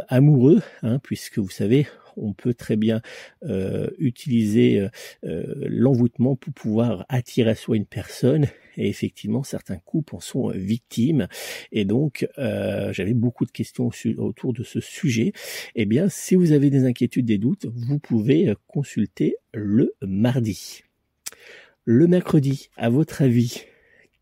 amoureux, 0.08 0.60
hein, 0.82 0.98
puisque 1.02 1.38
vous 1.38 1.50
savez, 1.50 1.86
on 2.20 2.32
peut 2.32 2.54
très 2.54 2.76
bien 2.76 3.00
euh, 3.44 3.90
utiliser 3.98 4.80
euh, 4.80 4.88
euh, 5.24 5.54
l'envoûtement 5.68 6.36
pour 6.36 6.52
pouvoir 6.52 7.06
attirer 7.08 7.50
à 7.50 7.54
soi 7.54 7.76
une 7.76 7.86
personne. 7.86 8.46
Et 8.76 8.88
effectivement 8.88 9.42
certains 9.42 9.78
couples 9.78 10.14
en 10.14 10.20
sont 10.20 10.50
victimes. 10.50 11.26
Et 11.72 11.84
donc 11.84 12.28
j'avais 12.36 13.14
beaucoup 13.14 13.44
de 13.44 13.50
questions 13.50 13.90
autour 14.18 14.52
de 14.52 14.62
ce 14.62 14.78
sujet. 14.78 15.32
Eh 15.74 15.84
bien 15.84 16.08
si 16.08 16.36
vous 16.36 16.52
avez 16.52 16.70
des 16.70 16.84
inquiétudes 16.84 17.26
des 17.26 17.38
doutes 17.38 17.66
vous 17.66 17.98
pouvez 17.98 18.54
consulter 18.68 19.34
le 19.52 19.96
mardi. 20.00 20.82
Le 21.84 22.06
mercredi 22.06 22.70
à 22.76 22.88
votre 22.88 23.22
avis 23.22 23.64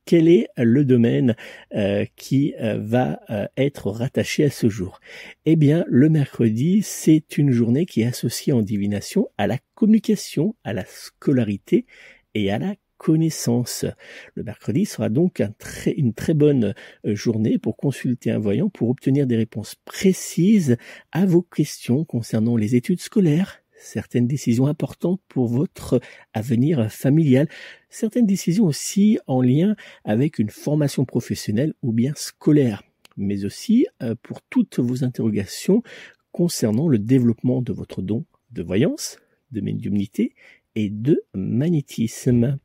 quel 0.07 0.29
est 0.29 0.49
le 0.57 0.85
domaine 0.85 1.37
euh, 1.75 2.07
qui 2.15 2.55
euh, 2.61 2.79
va 2.81 3.21
euh, 3.29 3.47
être 3.59 3.91
rattaché 3.91 4.45
à 4.45 4.51
ce 4.51 4.69
jour? 4.69 5.01
Eh 5.45 5.57
bien, 5.57 5.85
le 5.89 6.09
mercredi, 6.09 6.81
c'est 6.83 7.37
une 7.37 7.51
journée 7.51 7.85
qui 7.85 8.03
est 8.03 8.07
associée 8.07 8.53
en 8.53 8.63
divination 8.63 9.29
à 9.37 9.47
la 9.47 9.59
communication, 9.75 10.55
à 10.65 10.73
la 10.73 10.85
scolarité 10.87 11.85
et 12.35 12.51
à 12.51 12.59
la 12.59 12.77
connaissance. 12.99 13.85
Le 14.35 14.45
mercredi 14.45 14.87
sera 14.87 15.11
donc 15.11 15.43
une 15.97 16.15
très 16.15 16.35
bonne 16.35 16.73
journée 17.05 17.59
pour 17.59 17.77
consulter 17.77 18.31
un 18.31 18.39
voyant 18.39 18.71
pour 18.71 18.89
obtenir 18.89 19.27
des 19.27 19.37
réponses 19.37 19.75
précises 19.85 20.79
à 21.13 21.27
vos 21.27 21.43
questions 21.43 22.05
concernant 22.05 22.57
les 22.57 22.75
études 22.75 23.01
scolaires, 23.01 23.61
certaines 23.77 24.27
décisions 24.27 24.67
importantes 24.67 25.21
pour 25.29 25.49
votre 25.49 26.01
avenir 26.33 26.91
familial, 26.91 27.49
certaines 27.91 28.27
décisions 28.27 28.65
aussi 28.65 29.19
en 29.27 29.43
lien 29.43 29.77
avec 30.05 30.39
une 30.39 30.51
formation 30.51 31.05
professionnelle 31.05 31.75
ou 31.83 31.93
bien 31.93 32.13
scolaire, 32.17 32.83
mais 33.17 33.45
aussi 33.45 33.87
euh, 34.03 34.15
pour 34.23 34.43
toutes 34.43 34.79
vos 34.79 35.05
interrogations 35.05 35.83
concernant 36.33 36.89
le 36.89 36.99
développement 36.99 37.63
de 37.63 37.73
votre 37.73 38.03
don 38.03 38.25
de 38.51 38.63
voyance, 38.63 39.19
de 39.53 39.61
médiumnité 39.61 40.35
et 40.75 40.91
de 40.91 41.23
magnétisme. 41.35 42.59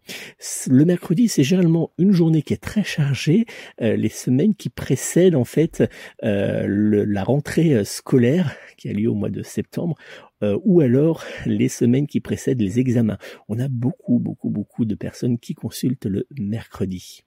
Le 0.67 0.85
mercredi, 0.85 1.29
c'est 1.29 1.43
généralement 1.43 1.91
une 1.97 2.11
journée 2.11 2.41
qui 2.41 2.53
est 2.53 2.61
très 2.61 2.83
chargée. 2.83 3.45
Euh, 3.81 3.95
les 3.95 4.09
semaines 4.09 4.53
qui 4.53 4.69
précèdent 4.69 5.35
en 5.35 5.45
fait 5.45 5.83
euh, 6.23 7.05
la 7.07 7.23
rentrée 7.23 7.85
scolaire 7.85 8.53
qui 8.77 8.89
a 8.89 8.93
lieu 8.93 9.09
au 9.09 9.15
mois 9.15 9.29
de 9.29 9.43
septembre 9.43 9.95
euh, 10.43 10.57
ou 10.63 10.81
alors 10.81 11.23
les 11.45 11.69
semaines 11.69 12.07
qui 12.07 12.19
précèdent 12.19 12.61
les 12.61 12.79
examens. 12.79 13.17
On 13.47 13.59
a 13.59 13.67
beaucoup, 13.67 14.19
beaucoup, 14.19 14.49
beaucoup 14.49 14.85
de 14.85 14.95
personnes 14.95 15.39
qui 15.39 15.53
consultent 15.53 16.05
le 16.05 16.27
mercredi. 16.39 17.23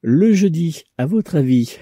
Le 0.00 0.32
jeudi, 0.32 0.84
à 0.96 1.06
votre 1.06 1.34
avis, 1.34 1.76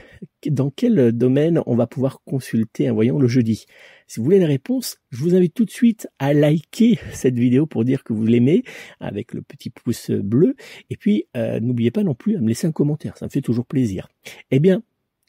dans 0.46 0.70
quel 0.70 1.12
domaine 1.12 1.60
on 1.66 1.76
va 1.76 1.86
pouvoir 1.86 2.22
consulter 2.24 2.88
un 2.88 2.94
voyant 2.94 3.18
le 3.18 3.28
jeudi? 3.28 3.66
Si 4.06 4.18
vous 4.18 4.24
voulez 4.24 4.38
la 4.38 4.46
réponse, 4.46 4.96
je 5.10 5.18
vous 5.18 5.34
invite 5.34 5.52
tout 5.52 5.66
de 5.66 5.70
suite 5.70 6.08
à 6.18 6.32
liker 6.32 6.98
cette 7.12 7.38
vidéo 7.38 7.66
pour 7.66 7.84
dire 7.84 8.04
que 8.04 8.14
vous 8.14 8.24
l'aimez 8.24 8.62
avec 9.00 9.34
le 9.34 9.42
petit 9.42 9.68
pouce 9.68 10.10
bleu. 10.10 10.54
Et 10.88 10.96
puis, 10.96 11.26
euh, 11.36 11.60
n'oubliez 11.60 11.90
pas 11.90 12.04
non 12.04 12.14
plus 12.14 12.36
à 12.36 12.40
me 12.40 12.48
laisser 12.48 12.66
un 12.66 12.72
commentaire, 12.72 13.18
ça 13.18 13.26
me 13.26 13.30
fait 13.30 13.42
toujours 13.42 13.66
plaisir. 13.66 14.08
Eh 14.50 14.60
bien, 14.60 14.82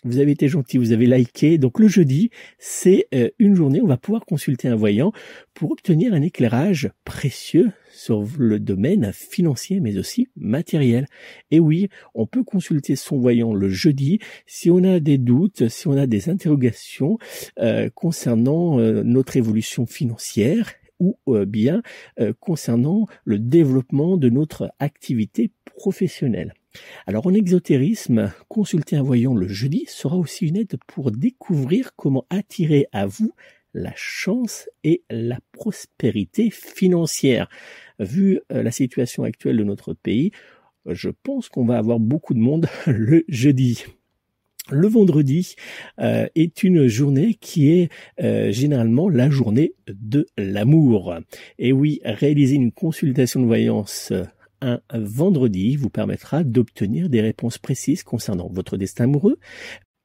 vous 0.03 0.19
avez 0.19 0.31
été 0.31 0.47
gentil, 0.47 0.77
vous 0.77 0.91
avez 0.91 1.05
liké. 1.05 1.57
Donc 1.57 1.79
le 1.79 1.87
jeudi, 1.87 2.29
c'est 2.59 3.07
euh, 3.13 3.29
une 3.39 3.55
journée, 3.55 3.81
on 3.81 3.87
va 3.87 3.97
pouvoir 3.97 4.25
consulter 4.25 4.67
un 4.67 4.75
voyant 4.75 5.11
pour 5.53 5.71
obtenir 5.71 6.13
un 6.13 6.21
éclairage 6.21 6.91
précieux 7.03 7.71
sur 7.91 8.23
le 8.37 8.59
domaine 8.59 9.11
financier 9.11 9.79
mais 9.79 9.97
aussi 9.97 10.27
matériel. 10.35 11.07
Et 11.49 11.59
oui, 11.59 11.89
on 12.13 12.27
peut 12.27 12.43
consulter 12.43 12.95
son 12.95 13.17
voyant 13.17 13.53
le 13.53 13.69
jeudi 13.69 14.19
si 14.45 14.69
on 14.69 14.83
a 14.83 14.99
des 14.99 15.17
doutes, 15.17 15.67
si 15.67 15.87
on 15.87 15.97
a 15.97 16.05
des 16.05 16.29
interrogations 16.29 17.17
euh, 17.59 17.89
concernant 17.93 18.79
euh, 18.79 19.01
notre 19.03 19.35
évolution 19.35 19.85
financière 19.85 20.73
ou 20.99 21.15
bien 21.45 21.83
concernant 22.39 23.05
le 23.23 23.37
développement 23.37 24.17
de 24.17 24.29
notre 24.29 24.71
activité 24.79 25.51
professionnelle. 25.77 26.55
Alors 27.05 27.27
en 27.27 27.33
exotérisme, 27.33 28.31
consulter 28.47 28.95
un 28.95 29.03
voyant 29.03 29.35
le 29.35 29.47
jeudi 29.47 29.85
sera 29.87 30.17
aussi 30.17 30.47
une 30.47 30.57
aide 30.57 30.77
pour 30.87 31.11
découvrir 31.11 31.95
comment 31.95 32.25
attirer 32.29 32.87
à 32.91 33.05
vous 33.05 33.33
la 33.73 33.93
chance 33.95 34.69
et 34.83 35.03
la 35.09 35.39
prospérité 35.51 36.49
financière. 36.49 37.47
Vu 37.99 38.39
euh, 38.51 38.63
la 38.63 38.71
situation 38.71 39.23
actuelle 39.23 39.57
de 39.57 39.63
notre 39.63 39.93
pays, 39.93 40.31
je 40.85 41.09
pense 41.09 41.49
qu'on 41.49 41.65
va 41.65 41.77
avoir 41.77 41.99
beaucoup 41.99 42.33
de 42.33 42.39
monde 42.39 42.67
le 42.87 43.23
jeudi. 43.27 43.85
Le 44.69 44.87
vendredi 44.87 45.55
euh, 45.99 46.27
est 46.35 46.63
une 46.63 46.87
journée 46.87 47.35
qui 47.35 47.71
est 47.71 47.89
euh, 48.21 48.51
généralement 48.51 49.07
la 49.07 49.29
journée 49.29 49.73
de 49.87 50.25
l'amour. 50.37 51.15
Et 51.57 51.71
oui, 51.71 52.01
réaliser 52.03 52.55
une 52.55 52.73
consultation 52.73 53.39
de 53.39 53.45
voyance 53.45 54.11
un 54.61 54.79
vendredi 54.93 55.75
vous 55.75 55.89
permettra 55.89 56.43
d'obtenir 56.43 57.09
des 57.09 57.21
réponses 57.21 57.57
précises 57.57 58.03
concernant 58.03 58.49
votre 58.51 58.77
destin 58.77 59.05
amoureux, 59.05 59.37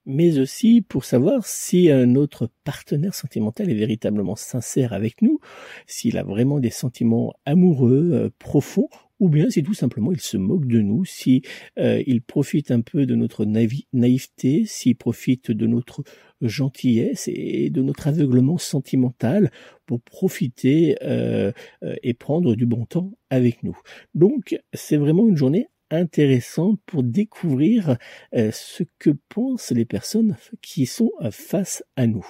mais 0.05 0.39
aussi 0.39 0.83
pour 0.83 1.05
savoir 1.05 1.47
si 1.47 1.89
notre 2.07 2.49
partenaire 2.65 3.15
sentimental 3.15 3.71
est 3.71 3.75
véritablement 3.75 4.37
sincère 4.37 4.93
avec 4.93 5.23
nous, 5.23 5.39
s'il 5.87 6.19
a 6.19 6.25
vraiment 6.25 6.61
des 6.61 6.71
sentiments 6.71 7.35
amoureux 7.45 8.11
euh, 8.13 8.31
profonds, 8.39 8.89
ou 9.23 9.29
bien 9.29 9.49
si 9.51 9.63
tout 9.63 9.73
simplement 9.73 10.11
il 10.11 10.21
se 10.21 10.37
moque 10.37 10.67
de 10.67 10.81
nous, 10.81 11.05
si 11.05 11.43
euh, 11.79 12.03
il 12.09 12.23
profite 12.23 12.73
un 12.73 12.81
peu 12.81 13.07
de 13.07 13.15
notre 13.15 13.45
naïveté, 13.45 14.65
s'il 14.67 14.97
profite 14.97 15.53
de 15.53 15.69
notre 15.69 16.03
gentillesse 16.41 17.29
et 17.33 17.71
de 17.71 17.83
notre 17.83 18.09
aveuglement 18.09 18.59
sentimental 18.59 19.53
pour 19.87 20.01
profiter 20.01 20.97
euh, 21.03 21.53
euh, 21.85 21.95
et 22.03 22.15
prendre 22.15 22.57
du 22.57 22.67
bon 22.67 22.85
temps 22.85 23.13
avec 23.31 23.63
nous. 23.63 23.79
Donc 24.17 24.59
c'est 24.73 24.97
vraiment 24.97 25.29
une 25.29 25.37
journée 25.37 25.69
intéressante 25.91 26.81
pour 26.85 27.05
découvrir 27.05 27.99
ce 28.33 28.83
que 28.99 29.11
pensent 29.29 29.71
les 29.71 29.85
personnes 29.85 30.37
qui 30.63 30.87
sont 30.87 31.13
face 31.31 31.85
à 31.97 32.07
nous. 32.07 32.27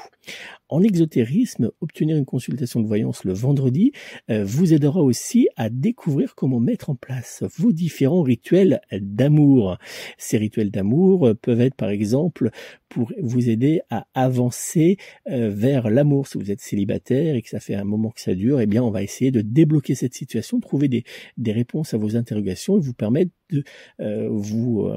En 0.69 0.83
exotérisme, 0.83 1.71
obtenir 1.83 2.17
une 2.17 2.25
consultation 2.25 2.81
de 2.81 2.87
voyance 2.87 3.25
le 3.25 3.35
vendredi 3.35 3.93
euh, 4.31 4.43
vous 4.45 4.73
aidera 4.73 5.03
aussi 5.03 5.49
à 5.57 5.69
découvrir 5.69 6.35
comment 6.35 6.61
mettre 6.61 6.89
en 6.89 6.95
place 6.95 7.45
vos 7.59 7.73
différents 7.73 8.23
rituels 8.23 8.81
d'amour. 8.91 9.77
Ces 10.17 10.39
rituels 10.39 10.71
d'amour 10.71 11.33
peuvent 11.43 11.61
être 11.61 11.75
par 11.75 11.91
exemple 11.91 12.51
pour 12.89 13.13
vous 13.21 13.51
aider 13.51 13.81
à 13.91 14.07
avancer 14.15 14.97
euh, 15.29 15.51
vers 15.51 15.91
l'amour. 15.91 16.27
Si 16.27 16.39
vous 16.39 16.51
êtes 16.51 16.61
célibataire 16.61 17.35
et 17.35 17.43
que 17.43 17.49
ça 17.49 17.61
fait 17.61 17.75
un 17.75 17.85
moment 17.85 18.11
que 18.11 18.21
ça 18.21 18.35
dure, 18.35 18.61
eh 18.61 18.67
bien 18.67 18.83
on 18.83 18.91
va 18.91 19.03
essayer 19.03 19.31
de 19.31 19.43
débloquer 19.43 19.95
cette 19.95 20.15
situation, 20.15 20.59
trouver 20.61 20.89
des, 20.89 21.05
des 21.37 21.53
réponses 21.53 21.93
à 21.93 21.99
vos 21.99 22.17
interrogations 22.17 22.79
et 22.79 22.81
vous 22.81 22.95
permettre 22.95 23.31
de, 23.51 23.65
euh, 24.01 24.29
vous, 24.31 24.91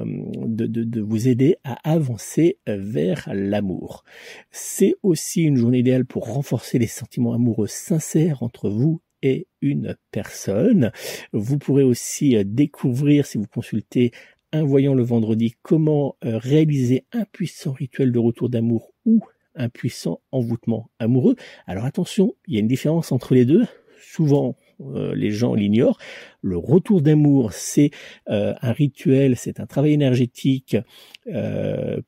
de, 0.46 0.66
de, 0.66 0.84
de, 0.84 1.00
vous 1.02 1.28
aider 1.28 1.56
à 1.64 1.74
avancer 1.90 2.58
vers 2.66 3.28
l'amour. 3.32 4.04
C'est 4.50 4.94
aussi 5.02 5.15
une 5.36 5.56
journée 5.56 5.78
idéale 5.78 6.04
pour 6.04 6.32
renforcer 6.32 6.78
les 6.78 6.86
sentiments 6.86 7.32
amoureux 7.32 7.66
sincères 7.66 8.42
entre 8.42 8.70
vous 8.70 9.00
et 9.22 9.46
une 9.60 9.96
personne. 10.10 10.92
Vous 11.32 11.58
pourrez 11.58 11.82
aussi 11.82 12.36
euh, 12.36 12.44
découvrir, 12.44 13.26
si 13.26 13.38
vous 13.38 13.46
consultez 13.46 14.12
un 14.52 14.64
voyant 14.64 14.94
le 14.94 15.02
vendredi, 15.02 15.54
comment 15.62 16.16
euh, 16.24 16.38
réaliser 16.38 17.04
un 17.12 17.24
puissant 17.24 17.72
rituel 17.72 18.12
de 18.12 18.18
retour 18.18 18.48
d'amour 18.48 18.92
ou 19.04 19.20
un 19.54 19.68
puissant 19.68 20.20
envoûtement 20.32 20.90
amoureux. 20.98 21.36
Alors 21.66 21.84
attention, 21.84 22.34
il 22.46 22.54
y 22.54 22.56
a 22.58 22.60
une 22.60 22.68
différence 22.68 23.10
entre 23.12 23.34
les 23.34 23.44
deux. 23.44 23.66
Souvent, 24.00 24.56
euh, 24.80 25.14
les 25.14 25.30
gens 25.30 25.54
l'ignorent. 25.54 25.98
Le 26.42 26.56
retour 26.56 27.02
d'amour, 27.02 27.52
c'est 27.52 27.90
un 28.28 28.72
rituel, 28.72 29.36
c'est 29.36 29.58
un 29.58 29.66
travail 29.66 29.92
énergétique 29.94 30.76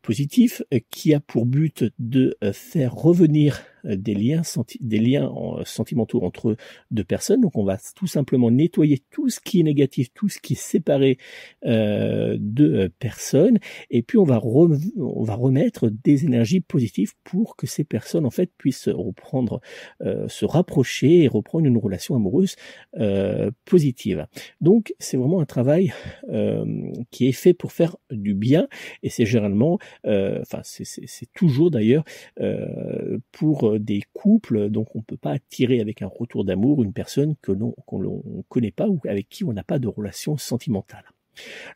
positif 0.03 0.63
qui 0.91 1.13
a 1.13 1.19
pour 1.19 1.45
but 1.45 1.87
de 1.99 2.37
faire 2.53 2.95
revenir 2.95 3.65
euh, 3.78 3.78
des 3.89 4.15
liens, 4.15 4.43
des 4.81 4.99
liens 4.99 5.33
sentimentaux 5.65 6.23
entre 6.23 6.57
deux 6.91 7.05
personnes. 7.05 7.41
Donc 7.41 7.57
on 7.57 7.65
va 7.65 7.79
tout 7.97 8.07
simplement 8.07 8.51
nettoyer 8.51 9.03
tout 9.11 9.29
ce 9.29 9.41
qui 9.41 9.61
est 9.61 9.63
négatif, 9.63 10.13
tout 10.15 10.29
ce 10.29 10.39
qui 10.39 10.53
est 10.53 10.57
séparé 10.57 11.19
euh, 11.65 12.37
de 12.39 12.75
euh, 12.75 12.89
personnes, 12.99 13.59
et 13.91 14.03
puis 14.03 14.19
on 14.19 14.25
va, 14.25 14.41
on 14.45 15.23
va 15.25 15.35
remettre 15.35 15.91
des 16.05 16.25
énergies 16.25 16.61
positives 16.61 17.13
pour 17.25 17.57
que 17.57 17.67
ces 17.67 17.85
personnes 17.85 18.27
en 18.27 18.31
fait 18.31 18.51
puissent 18.57 18.89
reprendre, 18.89 19.61
se 20.01 20.45
rapprocher 20.45 21.23
et 21.23 21.29
reprendre 21.29 21.67
une 21.67 21.77
relation 21.77 22.15
amoureuse 22.15 22.57
positive. 23.65 24.27
Donc 24.61 24.95
c'est 24.99 25.17
vraiment 25.17 25.41
un 25.41 25.47
travail 25.47 25.93
qui 27.11 27.29
est 27.29 27.33
fait 27.33 27.55
pour 27.55 27.73
faire 27.73 27.97
du 28.11 28.35
bien, 28.35 28.69
et 29.03 29.11
c'est 29.11 29.27
généralement, 29.27 29.79
enfin 30.05 30.61
c'est 30.63 31.33
toujours 31.35 31.71
d'ailleurs 31.71 32.05
pour 33.33 33.78
des 33.79 34.03
couples, 34.13 34.71
donc 34.71 34.95
on 34.95 34.99
ne 34.99 35.05
peut 35.05 35.17
pas 35.17 35.33
attirer 35.33 35.81
avec 35.81 36.03
un 36.03 36.07
retour 36.09 36.45
d'amour 36.45 36.83
une 36.83 36.93
personne 36.93 37.35
que 37.43 37.53
l'on 37.53 37.75
ne 37.93 38.43
connaît 38.49 38.71
pas 38.73 38.89
ou 38.89 39.01
avec 39.09 39.29
qui 39.29 39.45
on 39.45 39.53
n'a 39.53 39.65
pas 39.65 39.79
de 39.79 39.89
relation 39.89 40.37
sentimentale. 40.37 41.05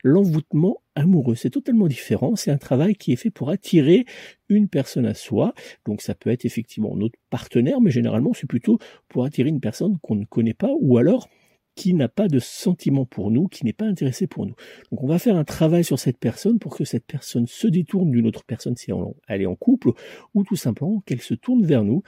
L'envoûtement 0.03 0.83
amoureux, 0.95 1.35
c'est 1.35 1.51
totalement 1.51 1.87
différent. 1.87 2.37
C'est 2.37 2.51
un 2.51 2.59
travail 2.59 2.95
qui 2.95 3.13
est 3.13 3.17
fait 3.17 3.31
pour 3.31 3.51
attirer 3.51 4.05
une 4.49 4.69
personne 4.69 5.07
à 5.07 5.15
soi. 5.15 5.55
Donc 5.87 6.03
ça 6.03 6.15
peut 6.15 6.31
être 6.31 6.45
effectivement 6.45 6.97
notre 6.97 7.19
partenaire, 7.31 7.81
mais 7.81 7.91
généralement 7.91 8.33
c'est 8.35 8.49
plutôt 8.49 8.79
pour 9.09 9.25
attirer 9.25 9.49
une 9.49 9.61
personne 9.61 9.99
qu'on 10.03 10.17
ne 10.17 10.25
connaît 10.25 10.55
pas 10.55 10.73
ou 10.81 10.99
alors 10.99 11.29
qui 11.75 11.95
n'a 11.95 12.09
pas 12.09 12.29
de 12.29 12.38
sentiment 12.38 13.07
pour 13.07 13.31
nous, 13.31 13.49
qui 13.49 13.64
n'est 13.64 13.73
pas 13.73 13.87
intéressé 13.87 14.26
pour 14.26 14.47
nous. 14.47 14.55
Donc 14.91 15.02
on 15.02 15.07
va 15.07 15.19
faire 15.19 15.37
un 15.37 15.45
travail 15.45 15.85
sur 15.85 15.99
cette 15.99 16.19
personne 16.19 16.59
pour 16.59 16.76
que 16.76 16.85
cette 16.85 17.07
personne 17.07 17.47
se 17.47 17.67
détourne 17.67 18.11
d'une 18.11 18.26
autre 18.26 18.45
personne 18.45 18.76
si 18.76 18.91
elle 19.29 19.43
est 19.43 19.47
en 19.47 19.57
couple, 19.57 19.93
ou 20.35 20.45
tout 20.45 20.57
simplement 20.57 21.00
qu'elle 21.07 21.23
se 21.23 21.35
tourne 21.35 21.64
vers 21.64 21.85
nous 21.85 22.03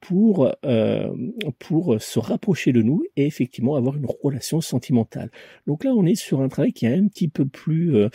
pour, 0.00 0.52
euh, 0.64 1.12
pour 1.58 2.00
se 2.00 2.18
rapprocher 2.18 2.72
de 2.72 2.82
nous 2.82 3.02
et 3.16 3.26
effectivement 3.26 3.74
avoir 3.74 3.96
une 3.96 4.06
relation 4.22 4.60
sentimentale. 4.60 5.30
Donc 5.66 5.84
là 5.84 5.92
on 5.94 6.06
est 6.06 6.14
sur 6.14 6.40
un 6.40 6.48
travail 6.48 6.72
qui 6.72 6.86
est 6.86 6.94
un 6.94 7.08
petit 7.08 7.28
peu 7.28 7.46
plus... 7.46 7.96
Euh, 7.96 8.08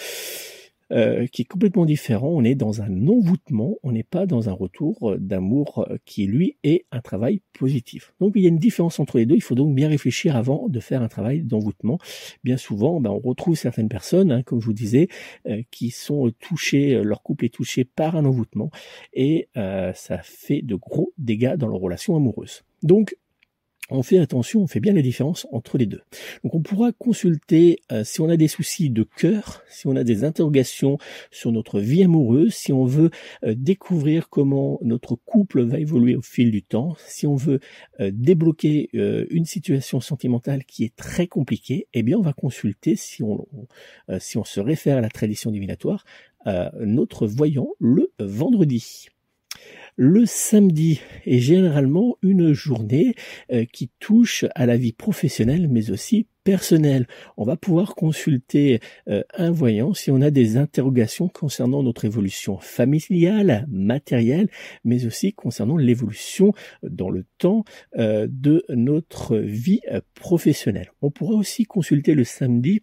euh, 0.94 1.26
qui 1.28 1.42
est 1.42 1.46
complètement 1.46 1.86
différent. 1.86 2.28
On 2.28 2.44
est 2.44 2.56
dans 2.56 2.82
un 2.82 3.08
envoûtement, 3.08 3.78
on 3.82 3.92
n'est 3.92 4.04
pas 4.04 4.28
dans 4.28 4.48
un 4.50 4.54
retour 4.54 5.12
euh, 5.12 5.18
d'amour 5.18 5.88
euh, 5.90 5.98
qui, 6.06 6.28
lui, 6.28 6.58
est 6.64 6.86
un 6.92 7.02
travail 7.02 7.42
positif. 7.58 8.14
Donc 8.20 8.34
il 8.36 8.44
y 8.44 8.46
a 8.46 8.50
une 8.50 8.60
différence 8.60 9.00
entre 9.00 9.18
les 9.18 9.26
deux. 9.26 9.36
Il 9.36 9.42
faut 9.42 9.56
donc 9.56 9.74
bien 9.74 9.88
réfléchir 9.88 10.36
avant 10.36 10.70
de 10.70 10.80
faire 10.80 11.02
un 11.02 11.08
travail 11.08 11.42
d'envoûtement. 11.42 11.98
Bien 12.44 12.58
souvent, 12.58 13.02
ben, 13.02 13.10
on 13.10 13.20
retrouve 13.20 13.56
certaines 13.56 13.90
personnes, 13.90 14.32
hein, 14.32 14.44
comme 14.44 14.62
je 14.62 14.66
vous 14.68 14.74
disais, 14.74 15.08
qui 15.72 15.90
sont 15.90 16.32
touchées, 16.40 17.02
leur 17.04 17.24
couple 17.24 17.46
est 17.46 17.54
touché 17.54 17.86
par 17.86 18.16
un 18.16 18.26
envoûtement 18.26 18.70
et 19.14 19.50
ça 19.56 20.20
fait 20.24 20.62
de 20.62 20.76
gros 20.76 21.12
dégâts 21.18 21.56
dans 21.56 21.68
leur 21.68 21.80
relation 21.80 22.16
amoureuse. 22.16 22.64
Donc 22.84 23.16
on 23.90 24.02
fait 24.02 24.18
attention, 24.18 24.62
on 24.62 24.68
fait 24.68 24.80
bien 24.80 24.94
la 24.94 25.02
différence 25.02 25.46
entre 25.52 25.78
les 25.78 25.86
deux. 25.86 26.02
Donc 26.44 26.56
on 26.56 26.62
pourra 26.62 26.92
consulter 26.94 27.80
euh, 27.92 28.04
si 28.04 28.22
on 28.22 28.30
a 28.30 28.38
des 28.38 28.48
soucis 28.48 28.90
de 28.90 29.04
cœur, 29.04 29.62
si 29.70 29.88
on 29.88 29.96
a 29.96 30.04
des 30.04 30.24
interrogations 30.24 30.98
sur 31.32 31.52
notre 31.52 31.80
vie 31.80 32.04
amoureuse, 32.04 32.54
si 32.54 32.72
on 32.72 32.86
veut 32.86 33.10
euh, 33.44 33.54
découvrir 33.56 34.30
comment 34.30 34.80
notre 34.82 35.16
couple 35.16 35.64
va 35.64 35.80
évoluer 35.80 36.16
au 36.16 36.22
fil 36.22 36.52
du 36.52 36.64
temps, 36.64 36.96
si 37.06 37.28
on 37.28 37.36
veut 37.36 37.60
euh, 38.00 38.10
débloquer 38.14 38.90
une 38.94 39.46
situation 39.46 40.00
sentimentale 40.00 40.64
qui 40.66 40.84
est 40.84 40.96
très 40.96 41.28
compliquée, 41.28 41.88
eh 41.94 42.04
bien 42.04 42.18
on 42.18 42.22
va 42.22 42.34
consulter 42.34 42.96
si 42.96 43.24
on, 43.24 43.48
si 44.20 44.38
on 44.38 44.44
se 44.44 44.60
réfère 44.60 44.98
à 44.98 45.02
la 45.02 45.10
tradition 45.10 45.52
divinatoire 45.52 46.06
notre 46.80 47.28
voyant 47.28 47.70
le 47.80 48.12
vendredi. 48.20 49.08
Le 49.96 50.26
samedi 50.26 51.02
est 51.26 51.38
généralement 51.38 52.18
une 52.24 52.54
journée 52.54 53.14
euh, 53.52 53.66
qui 53.66 53.92
touche 54.00 54.44
à 54.56 54.66
la 54.66 54.76
vie 54.76 54.92
professionnelle 54.92 55.68
mais 55.68 55.92
aussi 55.92 56.26
personnelle. 56.44 57.08
On 57.38 57.44
va 57.44 57.58
pouvoir 57.58 57.94
consulter 57.94 58.80
euh, 59.08 59.22
un 59.36 59.52
voyant 59.52 59.94
si 59.94 60.10
on 60.10 60.22
a 60.22 60.32
des 60.32 60.58
interrogations 60.58 61.30
concernant 61.30 61.84
notre 61.84 62.06
évolution 62.06 62.58
familiale, 62.58 63.68
matérielle, 63.70 64.50
mais 64.84 65.06
aussi 65.06 65.34
concernant 65.34 65.78
l'évolution 65.78 66.54
dans 66.82 67.12
le 67.12 67.26
temps 67.38 67.64
euh, 67.98 68.28
de 68.30 68.66
notre 68.70 69.38
vie 69.38 69.82
professionnelle. 70.16 70.92
On 71.04 71.12
pourra 71.12 71.36
aussi 71.36 71.66
consulter 71.66 72.16
le 72.16 72.24
samedi 72.24 72.82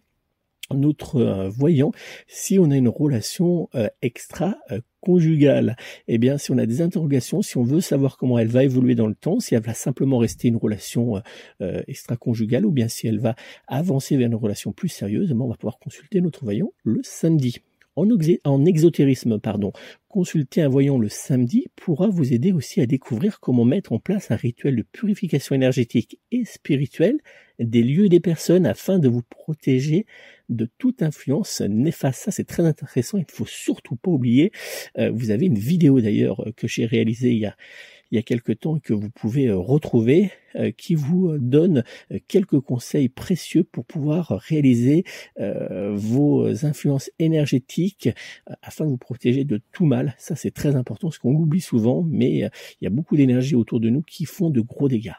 notre 0.75 1.49
voyant 1.49 1.91
si 2.27 2.59
on 2.59 2.71
a 2.71 2.77
une 2.77 2.89
relation 2.89 3.69
extra 4.01 4.57
conjugale, 5.01 5.75
eh 6.07 6.17
bien, 6.17 6.37
si 6.37 6.51
on 6.51 6.57
a 6.57 6.65
des 6.65 6.81
interrogations, 6.81 7.41
si 7.41 7.57
on 7.57 7.63
veut 7.63 7.81
savoir 7.81 8.17
comment 8.17 8.39
elle 8.39 8.47
va 8.47 8.63
évoluer 8.63 8.95
dans 8.95 9.07
le 9.07 9.15
temps, 9.15 9.39
si 9.39 9.55
elle 9.55 9.63
va 9.63 9.73
simplement 9.73 10.19
rester 10.19 10.47
une 10.47 10.57
relation 10.57 11.17
euh, 11.17 11.19
euh, 11.61 11.83
extra-conjugale 11.87 12.65
ou 12.65 12.71
bien 12.71 12.87
si 12.87 13.07
elle 13.07 13.19
va 13.19 13.35
avancer 13.67 14.15
vers 14.15 14.27
une 14.27 14.35
relation 14.35 14.71
plus 14.71 14.89
sérieuse, 14.89 15.29
eh 15.31 15.33
ben, 15.33 15.41
on 15.41 15.49
va 15.49 15.55
pouvoir 15.55 15.79
consulter 15.79 16.21
notre 16.21 16.43
voyant 16.43 16.71
le 16.83 17.01
samedi. 17.03 17.61
En, 18.43 18.65
exotérisme, 18.65 19.39
pardon, 19.39 19.71
consulter 20.07 20.61
un 20.61 20.69
voyant 20.69 20.97
le 20.97 21.09
samedi 21.09 21.67
pourra 21.75 22.07
vous 22.07 22.33
aider 22.33 22.51
aussi 22.51 22.81
à 22.81 22.85
découvrir 22.85 23.39
comment 23.39 23.65
mettre 23.65 23.93
en 23.93 23.99
place 23.99 24.31
un 24.31 24.35
rituel 24.35 24.75
de 24.75 24.83
purification 24.83 25.55
énergétique 25.55 26.19
et 26.31 26.45
spirituelle 26.45 27.19
des 27.59 27.83
lieux 27.83 28.05
et 28.05 28.09
des 28.09 28.19
personnes 28.19 28.65
afin 28.65 28.99
de 28.99 29.07
vous 29.07 29.21
protéger 29.21 30.05
de 30.49 30.67
toute 30.77 31.01
influence 31.01 31.61
néfaste. 31.61 32.23
Ça, 32.23 32.31
c'est 32.31 32.43
très 32.43 32.63
intéressant. 32.63 33.17
Il 33.17 33.25
ne 33.27 33.31
faut 33.31 33.45
surtout 33.45 33.95
pas 33.95 34.11
oublier. 34.11 34.51
Euh, 34.97 35.11
vous 35.11 35.31
avez 35.31 35.45
une 35.45 35.59
vidéo 35.59 36.01
d'ailleurs 36.01 36.45
que 36.57 36.67
j'ai 36.67 36.85
réalisée 36.85 37.31
il 37.31 37.39
y 37.39 37.45
a 37.45 37.55
il 38.11 38.15
y 38.15 38.19
a 38.19 38.23
quelque 38.23 38.51
temps 38.51 38.79
que 38.79 38.93
vous 38.93 39.09
pouvez 39.09 39.47
euh, 39.47 39.57
retrouver, 39.57 40.31
euh, 40.55 40.71
qui 40.71 40.95
vous 40.95 41.37
donne 41.37 41.83
quelques 42.27 42.59
conseils 42.59 43.09
précieux 43.09 43.63
pour 43.63 43.85
pouvoir 43.85 44.27
réaliser 44.47 45.05
vos 45.39 46.65
influences 46.65 47.09
énergétiques 47.19 48.09
afin 48.61 48.85
de 48.85 48.89
vous 48.89 48.97
protéger 48.97 49.45
de 49.45 49.61
tout 49.71 49.85
mal. 49.85 50.13
Ça, 50.17 50.35
c'est 50.35 50.51
très 50.51 50.75
important, 50.75 51.09
ce 51.09 51.19
qu'on 51.19 51.33
oublie 51.33 51.61
souvent, 51.61 52.03
mais 52.07 52.31
il 52.39 52.83
y 52.83 52.87
a 52.87 52.89
beaucoup 52.89 53.15
d'énergie 53.15 53.55
autour 53.55 53.79
de 53.79 53.89
nous 53.89 54.01
qui 54.01 54.25
font 54.25 54.49
de 54.49 54.61
gros 54.61 54.89
dégâts. 54.89 55.13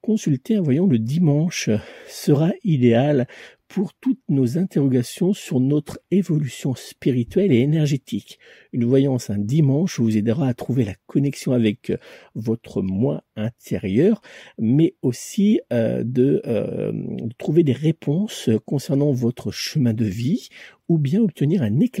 Consulter 0.00 0.56
un 0.56 0.62
voyant 0.62 0.86
le 0.86 0.98
dimanche 0.98 1.70
sera 2.08 2.50
idéal 2.64 3.26
pour 3.70 3.94
toutes 3.94 4.22
nos 4.28 4.58
interrogations 4.58 5.32
sur 5.32 5.60
notre 5.60 6.00
évolution 6.10 6.74
spirituelle 6.74 7.52
et 7.52 7.60
énergétique. 7.60 8.40
Une 8.72 8.84
voyance 8.84 9.30
un 9.30 9.38
dimanche 9.38 10.00
vous 10.00 10.16
aidera 10.16 10.48
à 10.48 10.54
trouver 10.54 10.84
la 10.84 10.94
connexion 11.06 11.52
avec 11.52 11.92
votre 12.34 12.82
moi 12.82 13.22
intérieur, 13.36 14.22
mais 14.58 14.96
aussi 15.02 15.60
euh, 15.72 16.02
de, 16.04 16.42
euh, 16.46 16.90
de, 16.92 17.32
trouver 17.38 17.62
des 17.62 17.72
réponses 17.72 18.50
concernant 18.66 19.12
votre 19.12 19.52
chemin 19.52 19.94
de 19.94 20.04
vie 20.04 20.48
ou 20.88 20.98
bien 20.98 21.20
obtenir 21.20 21.62
un 21.62 21.78
éclairage 21.78 22.00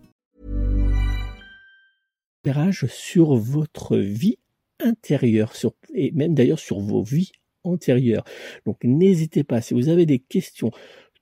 Sur 2.87 3.35
votre 3.35 3.97
vie 3.97 4.37
intérieure 4.79 5.53
et 5.93 6.11
même 6.11 6.33
d'ailleurs 6.33 6.59
sur 6.59 6.79
vos 6.79 7.03
vies 7.03 7.31
antérieures. 7.63 8.23
Donc 8.65 8.83
n'hésitez 8.83 9.43
pas, 9.43 9.61
si 9.61 9.73
vous 9.73 9.89
avez 9.89 10.05
des 10.05 10.19
questions 10.19 10.71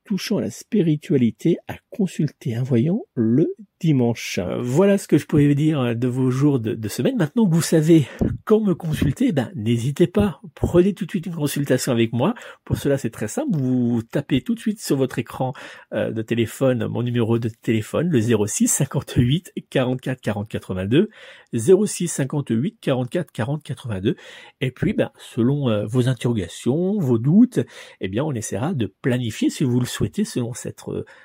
touchant 0.09 0.39
à 0.39 0.41
la 0.41 0.49
spiritualité, 0.49 1.59
à 1.67 1.75
consulter 1.91 2.55
un 2.55 2.63
voyant 2.63 3.03
le 3.13 3.53
dimanche. 3.79 4.39
Euh, 4.39 4.57
voilà 4.59 4.97
ce 4.97 5.07
que 5.07 5.19
je 5.19 5.27
pouvais 5.27 5.53
dire 5.53 5.95
de 5.95 6.07
vos 6.07 6.31
jours 6.31 6.59
de, 6.59 6.87
semaine. 6.87 7.15
Maintenant 7.15 7.47
que 7.47 7.53
vous 7.53 7.61
savez 7.61 8.07
quand 8.43 8.59
me 8.59 8.73
consulter, 8.73 9.31
ben, 9.31 9.51
n'hésitez 9.55 10.07
pas, 10.07 10.41
prenez 10.55 10.93
tout 10.95 11.05
de 11.05 11.11
suite 11.11 11.27
une 11.27 11.35
consultation 11.35 11.91
avec 11.91 12.11
moi. 12.11 12.33
Pour 12.65 12.77
cela, 12.77 12.97
c'est 12.97 13.11
très 13.11 13.27
simple. 13.27 13.55
Vous 13.55 14.01
tapez 14.01 14.41
tout 14.41 14.55
de 14.55 14.59
suite 14.59 14.81
sur 14.81 14.97
votre 14.97 15.19
écran 15.19 15.53
euh, 15.93 16.11
de 16.11 16.23
téléphone 16.23 16.87
mon 16.87 17.03
numéro 17.03 17.37
de 17.37 17.49
téléphone, 17.49 18.09
le 18.09 18.19
06 18.19 18.67
58 18.67 19.53
44 19.69 20.21
40 20.21 20.49
82, 20.49 21.09
06 21.53 22.07
58 22.07 22.79
44 22.81 23.31
40 23.31 23.63
82. 23.63 24.15
Et 24.61 24.71
puis, 24.71 24.93
ben, 24.93 25.11
selon 25.19 25.69
euh, 25.69 25.85
vos 25.85 26.09
interrogations, 26.09 26.97
vos 26.97 27.19
doutes, 27.19 27.59
eh 28.01 28.07
bien, 28.07 28.23
on 28.23 28.33
essaiera 28.33 28.73
de 28.73 28.87
planifier, 28.87 29.51
si 29.51 29.63
vous 29.63 29.79
le 29.79 29.85
souhaitez, 29.85 29.98
selon 30.25 30.53
cette, 30.53 30.83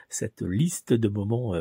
cette 0.08 0.42
liste 0.42 0.92
de 0.92 1.08
moments 1.08 1.54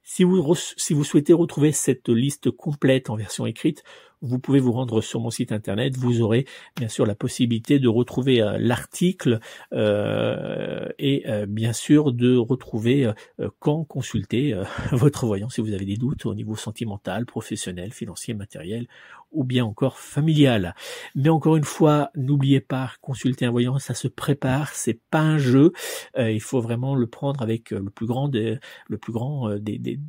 Si 0.03 0.23
vous, 0.23 0.55
si 0.55 0.93
vous 0.93 1.03
souhaitez 1.03 1.33
retrouver 1.33 1.71
cette 1.71 2.09
liste 2.09 2.51
complète 2.51 3.09
en 3.09 3.15
version 3.15 3.45
écrite, 3.45 3.83
vous 4.21 4.39
pouvez 4.39 4.59
vous 4.59 4.71
rendre 4.71 5.01
sur 5.01 5.19
mon 5.19 5.29
site 5.29 5.51
internet. 5.51 5.97
Vous 5.97 6.21
aurez 6.21 6.45
bien 6.75 6.89
sûr 6.89 7.05
la 7.05 7.15
possibilité 7.15 7.79
de 7.79 7.87
retrouver 7.87 8.41
euh, 8.41 8.57
l'article 8.59 9.39
euh, 9.73 10.87
et 10.99 11.23
euh, 11.27 11.45
bien 11.45 11.73
sûr 11.73 12.11
de 12.11 12.35
retrouver 12.35 13.11
quand 13.59 13.83
consulter 13.83 14.55
votre 14.91 15.25
voyant 15.25 15.49
si 15.49 15.61
vous 15.61 15.73
avez 15.73 15.85
des 15.85 15.97
doutes 15.97 16.25
au 16.25 16.35
niveau 16.35 16.55
sentimental, 16.55 17.25
professionnel, 17.25 17.91
financier, 17.91 18.33
matériel 18.33 18.87
ou 19.31 19.43
bien 19.43 19.63
encore 19.63 19.99
familial. 19.99 20.73
Mais 21.13 21.29
encore 21.29 21.55
une 21.55 21.63
fois, 21.63 22.09
n'oubliez 22.15 22.61
pas, 22.61 22.93
consulter 22.99 23.45
un 23.45 23.51
voyant, 23.51 23.77
ça 23.77 23.93
se 23.93 24.07
prépare, 24.07 24.73
c'est 24.73 24.99
pas 25.11 25.19
un 25.19 25.37
jeu. 25.37 25.71
il 26.17 26.41
faut 26.41 26.61
vraiment 26.61 26.95
le 26.95 27.05
prendre 27.05 27.43
avec 27.43 27.69
le 27.69 27.91
plus 27.91 28.07
grand 28.07 28.27
des, 28.27 28.57
le 28.87 28.97
plus 28.97 29.13
grand 29.13 29.55
des, 29.59 29.77
des, 29.77 29.99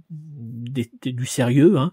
du 1.04 1.26
sérieux. 1.26 1.76
Hein. 1.76 1.90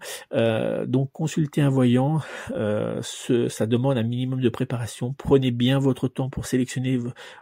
donc 0.86 1.12
consulter 1.12 1.60
un 1.60 1.68
voyant 1.68 2.07
euh, 2.52 3.00
ça 3.02 3.66
demande 3.66 3.98
un 3.98 4.02
minimum 4.02 4.40
de 4.40 4.48
préparation. 4.48 5.14
Prenez 5.16 5.50
bien 5.50 5.78
votre 5.78 6.08
temps 6.08 6.30
pour 6.30 6.46
sélectionner 6.46 6.98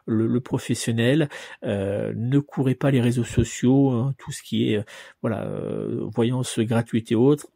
le, 0.07 0.41
professionnel. 0.41 1.29
Euh, 1.65 2.13
ne 2.17 2.39
courez 2.39 2.75
pas 2.75 2.91
les 2.91 3.01
réseaux 3.01 3.25
sociaux, 3.25 3.91
hein, 3.91 4.15
tout 4.19 4.33
ce 4.33 4.43
qui 4.43 4.73
est 4.73 4.85
voilà 5.23 5.45
euh, 5.45 6.01
voyance 6.15 6.59
gratuite 6.61 7.13
et 7.13 7.15
autres. 7.15 7.49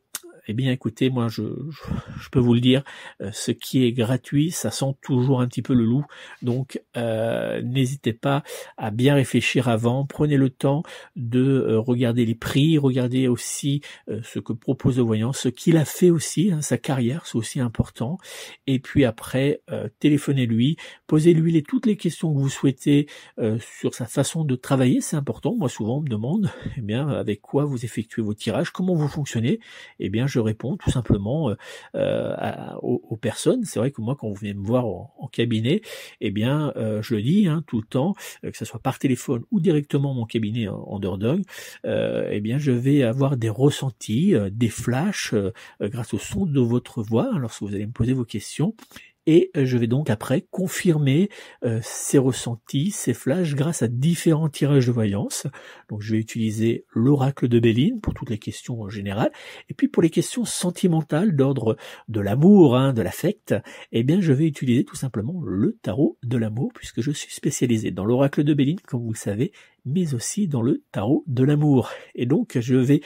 Eh 0.50 0.52
bien, 0.52 0.72
écoutez, 0.72 1.10
moi, 1.10 1.28
je, 1.28 1.44
je, 2.20 2.28
peux 2.28 2.40
vous 2.40 2.54
le 2.54 2.60
dire, 2.60 2.82
euh, 3.20 3.30
ce 3.32 3.52
qui 3.52 3.84
est 3.84 3.92
gratuit, 3.92 4.50
ça 4.50 4.72
sent 4.72 4.96
toujours 5.00 5.40
un 5.40 5.46
petit 5.46 5.62
peu 5.62 5.74
le 5.74 5.84
loup. 5.84 6.04
Donc, 6.42 6.82
euh, 6.96 7.62
n'hésitez 7.62 8.12
pas 8.12 8.42
à 8.76 8.90
bien 8.90 9.14
réfléchir 9.14 9.68
avant. 9.68 10.04
Prenez 10.06 10.36
le 10.36 10.50
temps 10.50 10.82
de 11.14 11.38
euh, 11.40 11.78
regarder 11.78 12.26
les 12.26 12.34
prix, 12.34 12.78
regardez 12.78 13.28
aussi 13.28 13.80
ce 14.08 14.40
que 14.40 14.52
propose 14.52 14.96
le 14.96 15.04
voyant, 15.04 15.32
ce 15.32 15.48
qu'il 15.48 15.76
a 15.76 15.84
fait 15.84 16.10
aussi, 16.10 16.50
hein, 16.50 16.62
sa 16.62 16.78
carrière, 16.78 17.26
c'est 17.26 17.36
aussi 17.36 17.60
important. 17.60 18.18
Et 18.66 18.80
puis 18.80 19.04
après, 19.04 19.60
téléphonez-lui, 20.00 20.78
posez-lui 21.06 21.62
toutes 21.62 21.86
les 21.86 21.96
questions 21.96 22.34
que 22.34 22.38
vous 22.40 22.48
souhaitez 22.48 23.06
sur 23.60 23.94
sa 23.94 24.06
façon 24.06 24.44
de 24.44 24.56
travailler, 24.56 25.00
c'est 25.00 25.16
important. 25.16 25.54
Moi, 25.54 25.68
souvent, 25.68 25.98
on 25.98 26.00
me 26.00 26.08
demande, 26.08 26.50
eh 26.76 26.80
bien, 26.80 27.08
avec 27.08 27.40
quoi 27.40 27.64
vous 27.64 27.84
effectuez 27.84 28.22
vos 28.22 28.34
tirages, 28.34 28.70
comment 28.70 28.96
vous 28.96 29.08
fonctionnez. 29.08 29.60
Eh 30.00 30.08
bien, 30.08 30.26
je 30.26 30.39
réponds 30.40 30.76
tout 30.76 30.90
simplement 30.90 31.50
euh, 31.50 31.54
euh, 31.94 32.34
aux, 32.82 33.16
personnes. 33.16 33.64
C'est 33.64 33.78
vrai 33.78 33.90
que 33.90 34.00
moi, 34.00 34.16
quand 34.18 34.28
vous 34.28 34.34
venez 34.34 34.54
me 34.54 34.64
voir 34.64 34.86
en, 34.86 35.28
cabinet, 35.30 35.82
eh 36.20 36.30
bien, 36.30 36.72
euh, 36.76 37.02
je 37.02 37.14
le 37.14 37.22
dis 37.22 37.46
hein, 37.46 37.62
tout 37.66 37.80
le 37.80 37.86
temps, 37.86 38.14
que 38.42 38.56
ce 38.56 38.64
soit 38.64 38.80
par 38.80 38.98
téléphone 38.98 39.44
ou 39.50 39.60
directement 39.60 40.12
mon 40.12 40.24
cabinet 40.24 40.68
en, 40.68 40.78
en 40.78 40.98
Dordogne, 40.98 41.42
eh 41.84 42.40
bien, 42.40 42.58
je 42.58 42.72
vais 42.72 43.02
avoir 43.02 43.36
des 43.36 43.48
ressentis, 43.48 44.34
des 44.50 44.68
flashs 44.68 45.34
grâce 45.80 46.14
au 46.14 46.18
son 46.18 46.46
de 46.46 46.60
votre 46.60 47.02
voix 47.02 47.30
lorsque 47.38 47.62
vous 47.62 47.74
allez 47.74 47.86
me 47.86 47.92
poser 47.92 48.12
vos 48.12 48.24
questions 48.24 48.74
et 49.30 49.52
je 49.54 49.78
vais 49.78 49.86
donc 49.86 50.10
après 50.10 50.44
confirmer 50.50 51.30
ces 51.82 52.18
ressentis, 52.18 52.90
ces 52.90 53.14
flashs 53.14 53.54
grâce 53.54 53.80
à 53.82 53.86
différents 53.86 54.48
tirages 54.48 54.88
de 54.88 54.92
voyance. 54.92 55.46
Donc 55.88 56.02
je 56.02 56.16
vais 56.16 56.20
utiliser 56.20 56.84
l'oracle 56.92 57.46
de 57.46 57.60
Béline 57.60 58.00
pour 58.00 58.12
toutes 58.12 58.30
les 58.30 58.38
questions 58.38 58.88
générales 58.88 59.30
et 59.68 59.74
puis 59.74 59.86
pour 59.86 60.02
les 60.02 60.10
questions 60.10 60.44
sentimentales 60.44 61.36
d'ordre 61.36 61.76
de 62.08 62.20
l'amour, 62.20 62.76
hein, 62.76 62.92
de 62.92 63.02
l'affect, 63.02 63.54
eh 63.92 64.02
bien 64.02 64.20
je 64.20 64.32
vais 64.32 64.48
utiliser 64.48 64.82
tout 64.82 64.96
simplement 64.96 65.40
le 65.44 65.78
tarot 65.80 66.18
de 66.24 66.36
l'amour 66.36 66.72
puisque 66.74 67.00
je 67.00 67.12
suis 67.12 67.32
spécialisé 67.32 67.92
dans 67.92 68.04
l'oracle 68.04 68.42
de 68.42 68.52
Béline 68.52 68.80
comme 68.80 69.04
vous 69.04 69.12
le 69.12 69.16
savez, 69.16 69.52
mais 69.84 70.12
aussi 70.12 70.48
dans 70.48 70.62
le 70.62 70.82
tarot 70.90 71.22
de 71.28 71.44
l'amour. 71.44 71.90
Et 72.16 72.26
donc 72.26 72.58
je 72.58 72.74
vais 72.74 73.00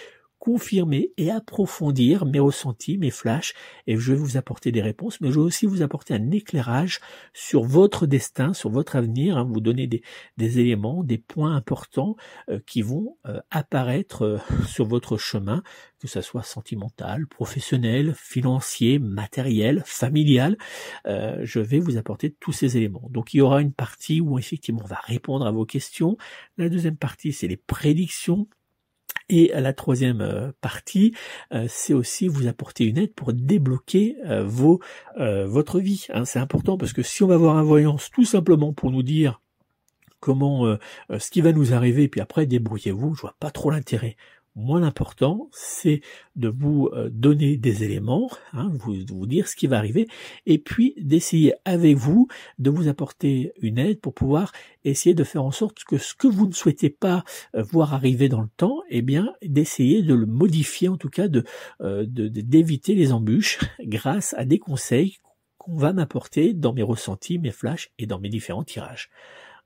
confirmer 0.45 1.11
et 1.17 1.31
approfondir 1.31 2.27
mes 2.27 2.39
ressentis, 2.39 2.99
mes 2.99 3.11
flashs, 3.11 3.55
et 3.87 3.97
je 3.97 4.13
vais 4.13 4.19
vous 4.19 4.37
apporter 4.37 4.73
des 4.73 4.83
réponses, 4.83 5.23
mais 5.23 5.31
je 5.31 5.37
vais 5.37 5.47
aussi 5.47 5.65
vous 5.65 5.81
apporter 5.81 6.13
un 6.13 6.31
éclairage 6.33 7.01
sur 7.33 7.65
votre 7.65 8.07
destin, 8.07 8.53
sur 8.53 8.69
votre 8.69 8.95
avenir, 8.95 9.39
hein, 9.39 9.49
vous 9.51 9.63
donner 9.63 9.87
des, 9.87 10.03
éléments, 10.61 11.03
des 11.03 11.17
points 11.17 11.57
importants 11.57 12.17
euh, 12.51 12.61
qui 12.67 12.83
vont 12.83 13.17
euh, 13.25 13.41
apparaître 13.51 14.23
euh, 14.23 14.39
sur 14.69 14.85
votre 14.85 15.17
chemin, 15.17 15.63
que 15.99 16.09
ce 16.09 16.21
soit 16.21 16.43
sentimental, 16.43 17.27
professionnel, 17.27 18.13
financier, 18.15 18.99
matériel, 18.99 19.83
familial. 19.87 20.59
je 21.07 21.61
vais 21.61 21.79
vous 21.79 21.97
apporter 21.97 22.37
tous 22.39 22.53
ces 22.53 22.77
éléments. 22.77 23.09
Donc 23.11 23.33
il 23.33 23.39
y 23.39 23.41
aura 23.41 23.63
une 23.63 23.73
partie 23.73 24.21
où 24.21 24.39
effectivement 24.39 24.83
on 24.85 24.89
va 24.89 25.01
répondre 25.05 25.47
à 25.47 25.53
vos 25.53 25.65
questions. 25.65 26.19
La 26.59 26.69
deuxième 26.69 26.99
partie, 26.99 27.33
c'est 27.33 27.49
les 27.49 27.57
prédictions 27.57 28.47
et 29.29 29.53
la 29.55 29.73
troisième 29.73 30.21
euh, 30.21 30.53
partie, 30.61 31.15
euh, 31.53 31.67
c'est 31.69 31.95
aussi 31.95 32.29
vous 32.29 32.47
apporter 32.47 32.85
une 32.85 32.99
aide 32.99 33.15
pour 33.15 33.33
débloquer 33.33 34.17
euh, 34.27 34.45
vos, 34.45 34.81
votre 35.17 35.81
vie. 35.81 36.07
Hein. 36.13 36.25
C'est 36.25 36.39
important 36.39 36.77
parce 36.77 36.93
que 36.93 37.03
si 37.03 37.23
on 37.23 37.27
va 37.27 37.35
avoir 37.35 37.57
un 37.57 37.63
voyance 37.63 38.11
tout 38.11 38.25
simplement 38.25 38.73
pour 38.73 38.91
nous 38.91 39.03
dire 39.03 39.41
comment 40.21 40.79
ce 41.19 41.31
qui 41.31 41.43
va 41.43 41.53
nous 41.53 41.75
arriver, 41.75 42.09
puis 42.09 42.21
après 42.23 42.47
débrouillez-vous, 42.47 43.15
je 43.15 43.21
vois 43.21 43.37
pas 43.39 43.51
trop 43.51 43.71
l'intérêt. 43.71 44.17
Moins 44.57 44.79
l'important, 44.79 45.49
c'est 45.51 46.01
de 46.37 46.47
vous 46.49 46.89
euh, 46.93 47.11
donner 47.11 47.57
des 47.57 47.83
éléments, 47.83 48.31
hein, 48.53 48.71
vous, 48.73 48.95
vous 49.09 49.27
dire 49.27 49.49
ce 49.49 49.57
qui 49.57 49.67
va 49.67 49.79
arriver, 49.79 50.07
et 50.47 50.59
puis 50.59 50.95
d'essayer 50.97 51.55
avec 51.65 51.97
vous 51.97 52.29
de 52.59 52.71
vous 52.71 52.87
apporter 52.87 53.53
une 53.61 53.79
aide 53.79 54.01
pour 54.01 54.15
pouvoir 54.15 54.53
essayer 54.85 55.13
de 55.13 55.25
faire 55.25 55.43
en 55.43 55.51
sorte 55.51 55.83
que 55.83 55.99
ce 55.99 56.15
que 56.15 56.29
vous 56.29 56.47
ne 56.47 56.53
souhaitez 56.53 56.89
pas 56.89 57.25
euh, 57.57 57.65
voir 57.65 57.95
arriver 57.95 58.29
dans 58.29 58.43
le 58.43 58.51
temps, 58.57 58.81
eh 58.91 59.03
bien, 59.03 59.35
d'essayer 59.43 60.03
de 60.03 60.15
le 60.15 60.27
modifier, 60.27 60.89
en 60.89 60.97
tout 60.97 61.11
cas, 61.11 61.27
de 61.27 61.43
euh, 61.81 62.05
d'éviter 62.07 62.95
les 62.95 63.13
embûches 63.13 63.59
grâce 63.81 64.35
à 64.35 64.45
des 64.45 64.61
conseils 64.61 65.19
qu'on 65.59 65.77
va 65.77 65.93
m'apporter 65.93 66.55
dans 66.55 66.73
mes 66.73 66.85
ressentis, 66.85 67.41
mes 67.41 67.51
flashs 67.51 67.91
et 67.99 68.07
dans 68.07 68.21
mes 68.21 68.29
différents 68.29 68.63
tirages. 68.63 69.11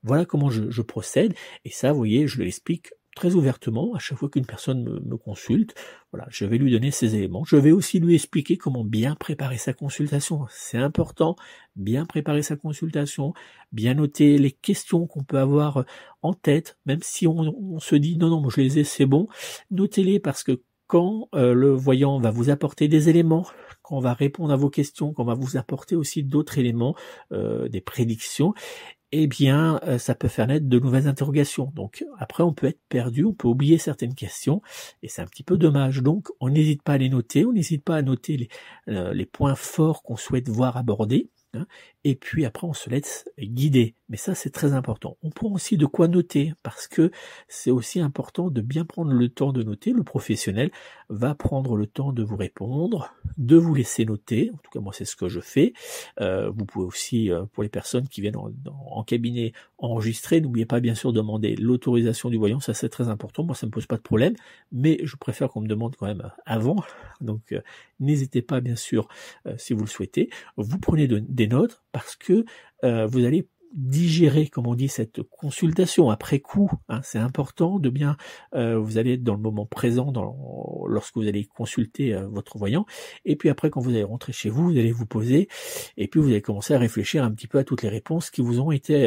Voilà 0.03 0.25
comment 0.25 0.49
je, 0.49 0.71
je 0.71 0.81
procède, 0.81 1.35
et 1.67 1.71
ça, 1.71 1.93
vous 1.93 1.99
voyez, 1.99 2.27
je 2.27 2.41
l'explique 2.41 2.93
très 3.19 3.35
ouvertement 3.35 3.95
à 3.95 3.99
chaque 3.99 4.17
fois 4.17 4.29
qu'une 4.29 4.47
personne 4.47 4.85
me, 4.85 5.17
consulte. 5.17 5.75
Voilà, 6.13 6.29
je 6.31 6.45
vais 6.45 6.57
lui 6.57 6.71
donner 6.71 6.93
ces 6.93 7.17
éléments. 7.17 7.43
Je 7.45 7.57
vais 7.57 7.73
aussi 7.73 7.99
lui 7.99 8.15
expliquer 8.15 8.57
comment 8.57 8.85
bien 8.85 9.17
préparer 9.17 9.59
sa 9.59 9.73
consultation. 9.73 10.47
C'est 10.51 10.79
important, 10.79 11.35
bien 11.75 12.07
préparer 12.07 12.43
sa 12.43 12.55
consultation, 12.55 13.35
bien 13.73 13.95
noter 13.95 14.39
les 14.39 14.53
questions 14.53 15.09
qu'on 15.09 15.25
peut 15.25 15.41
avoir 15.41 15.85
en 16.23 16.33
tête, 16.33 16.79
même 16.87 17.01
si 17.03 17.27
on, 17.27 17.81
se 17.81 17.97
dit 17.97 18.17
non 18.19 18.31
non, 18.31 18.41
moi 18.41 18.53
je 18.55 18.61
les 18.61 18.79
ai, 18.79 18.85
c'est 18.85 19.07
bon. 19.07 19.27
Notez-les 19.73 20.21
parce 20.21 20.45
que 20.45 20.63
quand 20.87 21.29
euh, 21.35 21.55
le 21.55 21.71
voyant 21.71 22.21
va 22.21 22.31
vous 22.31 22.51
apporter 22.51 22.87
des 22.87 23.09
éléments, 23.09 23.47
quand 23.83 23.97
on 23.97 24.01
va 24.01 24.15
répondre 24.15 24.53
à 24.53 24.57
vos 24.57 24.71
questions, 24.71 25.13
quand 25.13 25.25
on 25.25 25.27
va 25.27 25.35
vous 25.35 25.57
apporter 25.57 25.97
aussi 25.97 26.23
d'autres 26.23 26.59
éléments, 26.59 26.95
euh, 27.33 27.69
des 27.69 27.81
prédictions, 27.81 28.55
eh 29.13 29.27
bien, 29.27 29.81
euh, 29.85 29.99
ça 29.99 30.15
peut 30.15 30.29
faire 30.29 30.47
naître 30.47 30.67
de 30.67 30.79
nouvelles 30.79 31.09
interrogations. 31.09 31.73
Donc 31.75 32.05
après, 32.19 32.43
on 32.43 32.53
peut 32.53 32.67
être 32.67 32.81
perdu, 32.89 33.25
on 33.25 33.33
peut 33.33 33.49
oublier 33.49 33.79
certaines 33.79 34.15
questions, 34.15 34.63
et 35.03 35.09
c'est 35.09 35.23
un 35.23 35.27
petit 35.27 35.43
peu 35.43 35.57
dommage. 35.57 36.03
Donc, 36.03 36.29
on 36.41 36.51
n'hésite 36.51 36.83
pas 36.83 36.95
à 36.95 36.99
les 36.99 37.09
noter, 37.09 37.45
on 37.47 37.53
n'hésite 37.53 37.85
pas 37.85 37.97
à 37.97 38.03
noter 38.03 38.37
les, 38.37 38.49
euh, 38.89 39.25
points 39.33 39.55
forts 39.55 40.03
qu'on 40.03 40.17
souhaite 40.17 40.49
voir 40.49 40.77
abordés. 40.77 41.31
Hein, 41.55 41.67
et 42.05 42.15
puis 42.15 42.45
après 42.45 42.67
on 42.67 42.75
se 42.75 42.91
laisse 42.91 43.25
guider. 43.41 43.95
Mais 44.11 44.19
ça 44.19 44.35
c'est 44.35 44.51
très 44.51 44.75
important. 44.75 45.17
On 45.23 45.31
prend 45.31 45.51
aussi 45.51 45.79
de 45.79 45.87
quoi 45.87 46.07
noter 46.07 46.53
parce 46.63 46.87
que 46.87 47.11
c'est 47.49 47.71
aussi 47.71 48.01
important 48.01 48.51
de 48.51 48.61
bien 48.61 48.85
prendre 48.85 49.13
le 49.13 49.29
temps 49.31 49.53
de 49.53 49.63
noter. 49.63 49.93
Le 49.93 50.05
professionnel 50.05 50.71
va 51.09 51.35
prendre 51.35 51.77
le 51.77 51.87
temps 51.87 52.13
de 52.13 52.23
vous 52.23 52.37
répondre, 52.37 53.15
de 53.37 53.57
vous 53.57 53.75
laisser 53.75 54.05
noter. 54.05 54.51
En 54.53 54.59
tout 54.59 54.71
cas 54.71 54.81
moi 54.81 54.93
c'est 54.93 55.05
ce 55.05 55.17
que 55.17 55.29
je 55.29 55.41
fais. 55.41 55.73
Euh, 56.21 56.51
vous 56.51 56.67
pouvez 56.67 56.85
aussi 56.85 57.31
euh, 57.31 57.45
pour 57.53 57.63
les 57.63 57.69
personnes 57.69 58.09
qui 58.09 58.21
viennent 58.21 58.37
en, 58.37 59.03
cabinet 59.05 59.53
enregistrer, 59.79 60.41
n'oubliez 60.41 60.67
pas 60.67 60.81
bien 60.81 60.95
sûr 60.95 61.13
de 61.13 61.19
demander 61.19 61.57
l'autorisation 61.57 62.31
du 62.31 62.37
voyant. 62.37 62.61
Ça 62.61 62.75
c'est 62.75 62.89
très 62.89 63.09
important. 63.09 63.45
Moi 63.45 63.55
ça 63.55 63.67
me 63.67 63.71
pose 63.71 63.87
pas 63.87 63.97
de 63.97 64.03
problème, 64.03 64.35
mais 64.73 64.99
je 65.03 65.17
préfère 65.17 65.49
qu'on 65.49 65.61
me 65.61 65.69
demande 65.69 65.97
quand 65.97 66.07
même 66.07 66.31
avant. 66.47 66.77
Donc 67.21 67.53
euh, 67.53 67.61
n'hésitez 68.01 68.43
pas 68.43 68.61
bien 68.61 68.77
sûr 68.77 69.09
si 69.57 69.73
vous 69.73 69.81
le 69.81 69.87
souhaitez. 69.87 70.31
Vous 70.57 70.79
prenez 70.79 71.07
de, 71.07 71.19
des 71.19 71.47
notes 71.47 71.83
parce 71.93 72.17
que 72.17 72.45
vous 72.83 73.25
allez 73.25 73.49
digérer, 73.75 74.49
comme 74.49 74.67
on 74.67 74.75
dit, 74.75 74.89
cette 74.89 75.23
consultation 75.23 76.11
après 76.11 76.41
coup. 76.41 76.71
Hein, 76.89 77.01
c'est 77.03 77.19
important 77.19 77.79
de 77.79 77.91
bien, 77.91 78.17
euh, 78.55 78.79
vous 78.79 78.99
allez 78.99 79.15
être 79.15 79.23
dans 79.23 79.35
le 79.35 79.41
moment 79.41 79.67
présent 79.67 80.13
dans, 80.13 80.85
lorsque 80.87 81.17
vous 81.17 81.27
allez 81.27 81.45
consulter 81.45 82.15
euh, 82.15 82.27
votre 82.29 82.59
voyant. 82.59 82.87
Et 83.25 83.37
puis 83.37 83.49
après, 83.49 83.71
quand 83.71 83.81
vous 83.81 83.91
allez 83.91 84.05
rentrer 84.05 84.33
chez 84.33 84.51
vous, 84.51 84.65
vous 84.65 84.79
allez 84.79 84.93
vous 84.93 85.07
poser 85.07 85.49
et 85.97 86.09
puis 86.09 86.21
vous 86.21 86.29
allez 86.29 86.43
commencer 86.43 86.75
à 86.75 86.79
réfléchir 86.79 87.25
un 87.25 87.31
petit 87.31 87.47
peu 87.47 87.59
à 87.59 87.65
toutes 87.65 87.83
les 87.83 87.89
réponses 87.89 88.31
qui 88.31 88.41
vous 88.41 88.61
ont 88.61 88.73
été 88.73 89.07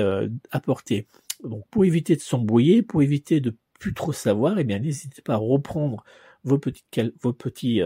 apportées. 0.52 1.08
Donc, 1.44 1.66
pour 1.70 1.86
éviter 1.86 2.16
de 2.16 2.22
s'embrouiller, 2.22 2.84
pour 2.84 3.02
éviter 3.02 3.40
de 3.40 3.56
plus 3.80 3.94
trop 3.94 4.14
savoir, 4.14 4.60
eh 4.60 4.64
bien, 4.64 4.80
n'hésitez 4.80 5.22
pas 5.22 5.34
à 5.34 5.38
reprendre 5.38 6.04
vos 6.44 6.60
petits, 6.60 6.84
vos 7.22 7.34
petits 7.34 7.82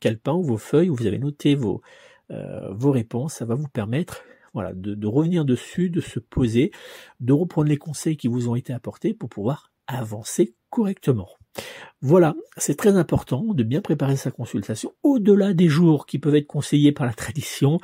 calepins 0.00 0.32
ou 0.32 0.42
vos 0.42 0.56
feuilles 0.56 0.90
où 0.90 0.94
vous 0.94 1.06
avez 1.06 1.18
noté 1.18 1.54
vos, 1.54 1.82
euh, 2.30 2.72
vos 2.72 2.90
réponses. 2.90 3.34
Ça 3.34 3.44
va 3.44 3.54
vous 3.54 3.68
permettre 3.68 4.24
voilà, 4.56 4.72
de, 4.72 4.94
de, 4.94 5.06
revenir 5.06 5.44
dessus, 5.44 5.90
de 5.90 6.00
se 6.00 6.18
poser, 6.18 6.70
de 7.20 7.34
reprendre 7.34 7.68
les 7.68 7.76
conseils 7.76 8.16
qui 8.16 8.26
vous 8.26 8.48
ont 8.48 8.54
été 8.54 8.72
apportés 8.72 9.12
pour 9.12 9.28
pouvoir 9.28 9.70
avancer 9.86 10.54
correctement. 10.70 11.28
Voilà, 12.00 12.34
c'est 12.56 12.74
très 12.78 12.96
important 12.96 13.44
de 13.52 13.62
bien 13.62 13.82
préparer 13.82 14.16
sa 14.16 14.30
consultation 14.30 14.94
au-delà 15.02 15.52
des 15.52 15.68
jours 15.68 16.06
qui 16.06 16.18
peuvent 16.18 16.36
être 16.36 16.46
conseillés 16.46 16.90
par 16.90 17.04
la 17.04 17.12
tradition 17.12 17.80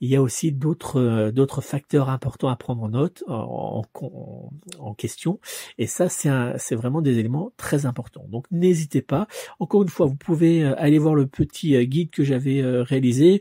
il 0.00 0.08
y 0.08 0.16
a 0.16 0.22
aussi 0.22 0.52
d'autres 0.52 1.00
euh, 1.00 1.30
d'autres 1.30 1.60
facteurs 1.60 2.08
importants 2.08 2.48
à 2.48 2.56
prendre 2.56 2.82
en 2.82 2.88
note, 2.88 3.22
en, 3.28 3.82
en, 4.78 4.94
question. 4.94 5.40
Et 5.78 5.86
ça, 5.86 6.08
c'est 6.08 6.74
vraiment 6.74 7.02
des 7.02 7.18
éléments 7.18 7.52
très 7.56 7.86
importants. 7.86 8.26
Donc 8.28 8.46
n'hésitez 8.50 9.02
pas. 9.02 9.26
Encore 9.58 9.82
une 9.82 9.88
fois, 9.88 10.06
vous 10.06 10.16
pouvez 10.16 10.64
euh, 10.64 10.74
aller 10.78 10.98
voir 10.98 11.14
le 11.14 11.26
petit 11.26 11.76
euh, 11.76 11.84
guide 11.84 12.10
que 12.10 12.24
j'avais 12.24 12.62
réalisé, 12.82 13.40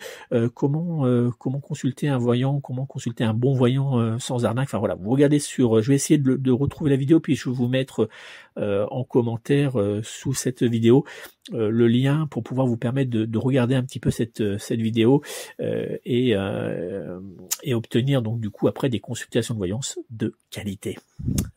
comment 0.53 1.05
comment 1.37 1.59
consulter 1.59 2.07
un 2.07 2.17
voyant, 2.17 2.59
comment 2.59 2.85
consulter 2.85 3.23
un 3.23 3.33
bon 3.33 3.53
voyant 3.53 4.19
sans 4.19 4.45
arnaque. 4.45 4.69
Enfin 4.69 4.79
voilà, 4.79 4.95
vous 4.95 5.09
regardez 5.09 5.39
sur. 5.39 5.81
Je 5.81 5.89
vais 5.89 5.95
essayer 5.95 6.17
de, 6.17 6.35
de 6.35 6.51
retrouver 6.51 6.89
la 6.89 6.95
vidéo 6.95 7.19
puis 7.19 7.35
je 7.35 7.49
vais 7.49 7.55
vous 7.55 7.67
mettre 7.67 8.09
en 8.57 9.03
commentaire 9.03 9.73
sous 10.03 10.33
cette 10.33 10.63
vidéo 10.63 11.05
le 11.51 11.87
lien 11.87 12.27
pour 12.29 12.43
pouvoir 12.43 12.67
vous 12.67 12.77
permettre 12.77 13.09
de, 13.09 13.25
de 13.25 13.37
regarder 13.37 13.75
un 13.75 13.83
petit 13.83 13.99
peu 13.99 14.11
cette 14.11 14.57
cette 14.57 14.79
vidéo 14.79 15.21
et 15.59 16.35
euh, 16.35 17.19
et 17.63 17.73
obtenir 17.73 18.21
donc 18.21 18.39
du 18.39 18.49
coup 18.49 18.67
après 18.67 18.89
des 18.89 18.99
consultations 18.99 19.53
de 19.53 19.59
voyance 19.59 19.99
de 20.09 20.33
qualité. 20.49 20.97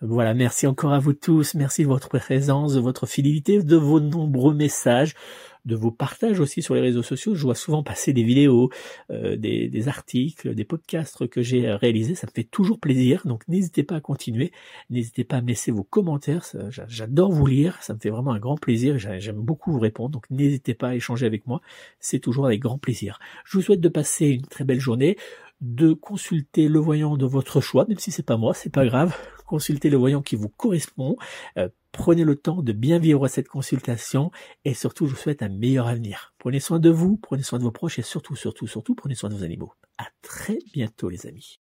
Voilà, 0.01 0.35
merci 0.35 0.67
encore 0.67 0.93
à 0.93 0.99
vous 0.99 1.13
tous, 1.13 1.55
merci 1.55 1.83
de 1.83 1.89
votre 1.89 2.09
présence, 2.09 2.75
de 2.75 2.81
votre 2.81 3.07
fidélité, 3.07 3.63
de 3.63 3.77
vos 3.77 4.01
nombreux 4.01 4.55
messages 4.55 5.15
de 5.65 5.77
vos 5.77 5.91
partages 5.91 6.41
aussi 6.41 6.63
sur 6.63 6.75
les 6.75 6.81
réseaux 6.81 7.03
sociaux. 7.03 7.35
Je 7.35 7.43
vois 7.43 7.55
souvent 7.55 7.83
passer 7.83 8.13
des 8.13 8.23
vidéos, 8.23 8.71
euh, 9.11 9.37
des, 9.37 9.89
articles, 9.89 10.55
des 10.55 10.65
podcasts 10.65 11.27
que 11.29 11.43
j'ai 11.43 11.71
réalisés. 11.73 12.15
Ça 12.15 12.27
me 12.27 12.33
fait 12.33 12.45
toujours 12.45 12.79
plaisir. 12.79 13.23
Donc 13.25 13.47
n'hésitez 13.49 13.83
pas 13.83 13.97
à 13.97 14.01
continuer. 14.01 14.53
N'hésitez 14.91 15.25
pas 15.25 15.37
à 15.37 15.43
me 15.43 15.49
laisser 15.49 15.71
vos 15.71 15.85
commentaires. 15.85 16.45
J'adore 16.89 17.33
vous 17.33 17.47
lire. 17.47 17.83
Ça 17.83 17.95
me 17.95 17.99
fait 17.99 18.11
vraiment 18.11 18.33
un 18.33 18.39
grand 18.39 18.57
plaisir. 18.57 18.99
J'aime 18.99 19.41
beaucoup 19.41 19.73
vous 19.73 19.81
répondre. 19.81 20.11
Donc 20.11 20.31
n'hésitez 20.31 20.75
pas 20.75 20.89
à 20.89 20.95
échanger 20.95 21.27
avec 21.27 21.47
moi. 21.47 21.61
C'est 22.01 22.19
toujours 22.19 22.47
avec 22.47 22.61
grand 22.61 22.79
plaisir. 22.79 23.19
Je 23.45 23.59
vous 23.59 23.63
souhaite 23.63 23.81
de 23.81 23.89
passer 23.89 24.27
une 24.27 24.47
très 24.47 24.65
belle 24.65 24.81
journée 24.81 25.17
de 25.63 25.93
consulter 25.93 26.69
le 26.69 26.81
voyant 26.81 27.17
de 27.17 27.25
votre 27.25 27.61
choix, 27.61 27.87
même 27.89 27.99
si 27.99 28.11
c'est 28.11 28.25
pas 28.25 28.37
moi, 28.37 28.53
c'est 28.53 28.73
pas 28.73 28.85
grave. 28.85 29.17
Consultez 29.47 29.91
le 29.91 29.97
voyant 29.97 30.21
qui 30.21 30.35
vous 30.35 30.49
correspond. 30.49 31.17
Euh, 31.57 31.69
prenez 31.93 32.25
le 32.25 32.37
temps 32.37 32.63
de 32.63 32.73
bien 32.73 32.99
vivre 32.99 33.29
cette 33.29 33.49
consultation 33.49 34.31
et 34.65 34.75
surtout, 34.75 35.07
je 35.07 35.13
vous 35.13 35.21
souhaite 35.21 35.43
un 35.43 35.49
meilleur 35.49 35.87
avenir. 35.87 36.35
Prenez 36.39 36.61
soin 36.61 36.79
de 36.81 36.91
vous, 36.91 37.17
prenez 37.19 37.43
soin 37.43 37.59
de 37.59 37.65
vos 37.65 37.71
proches 37.73 37.99
et 37.99 38.03
surtout, 38.03 38.37
surtout, 38.37 38.67
surtout, 38.67 38.95
prenez 38.95 39.15
soin 39.15 39.31
de 39.31 39.35
vos 39.37 39.45
animaux. 39.45 39.73
À 39.99 40.09
très 40.23 40.59
bientôt, 40.73 41.09
les 41.09 41.27
amis. 41.27 41.62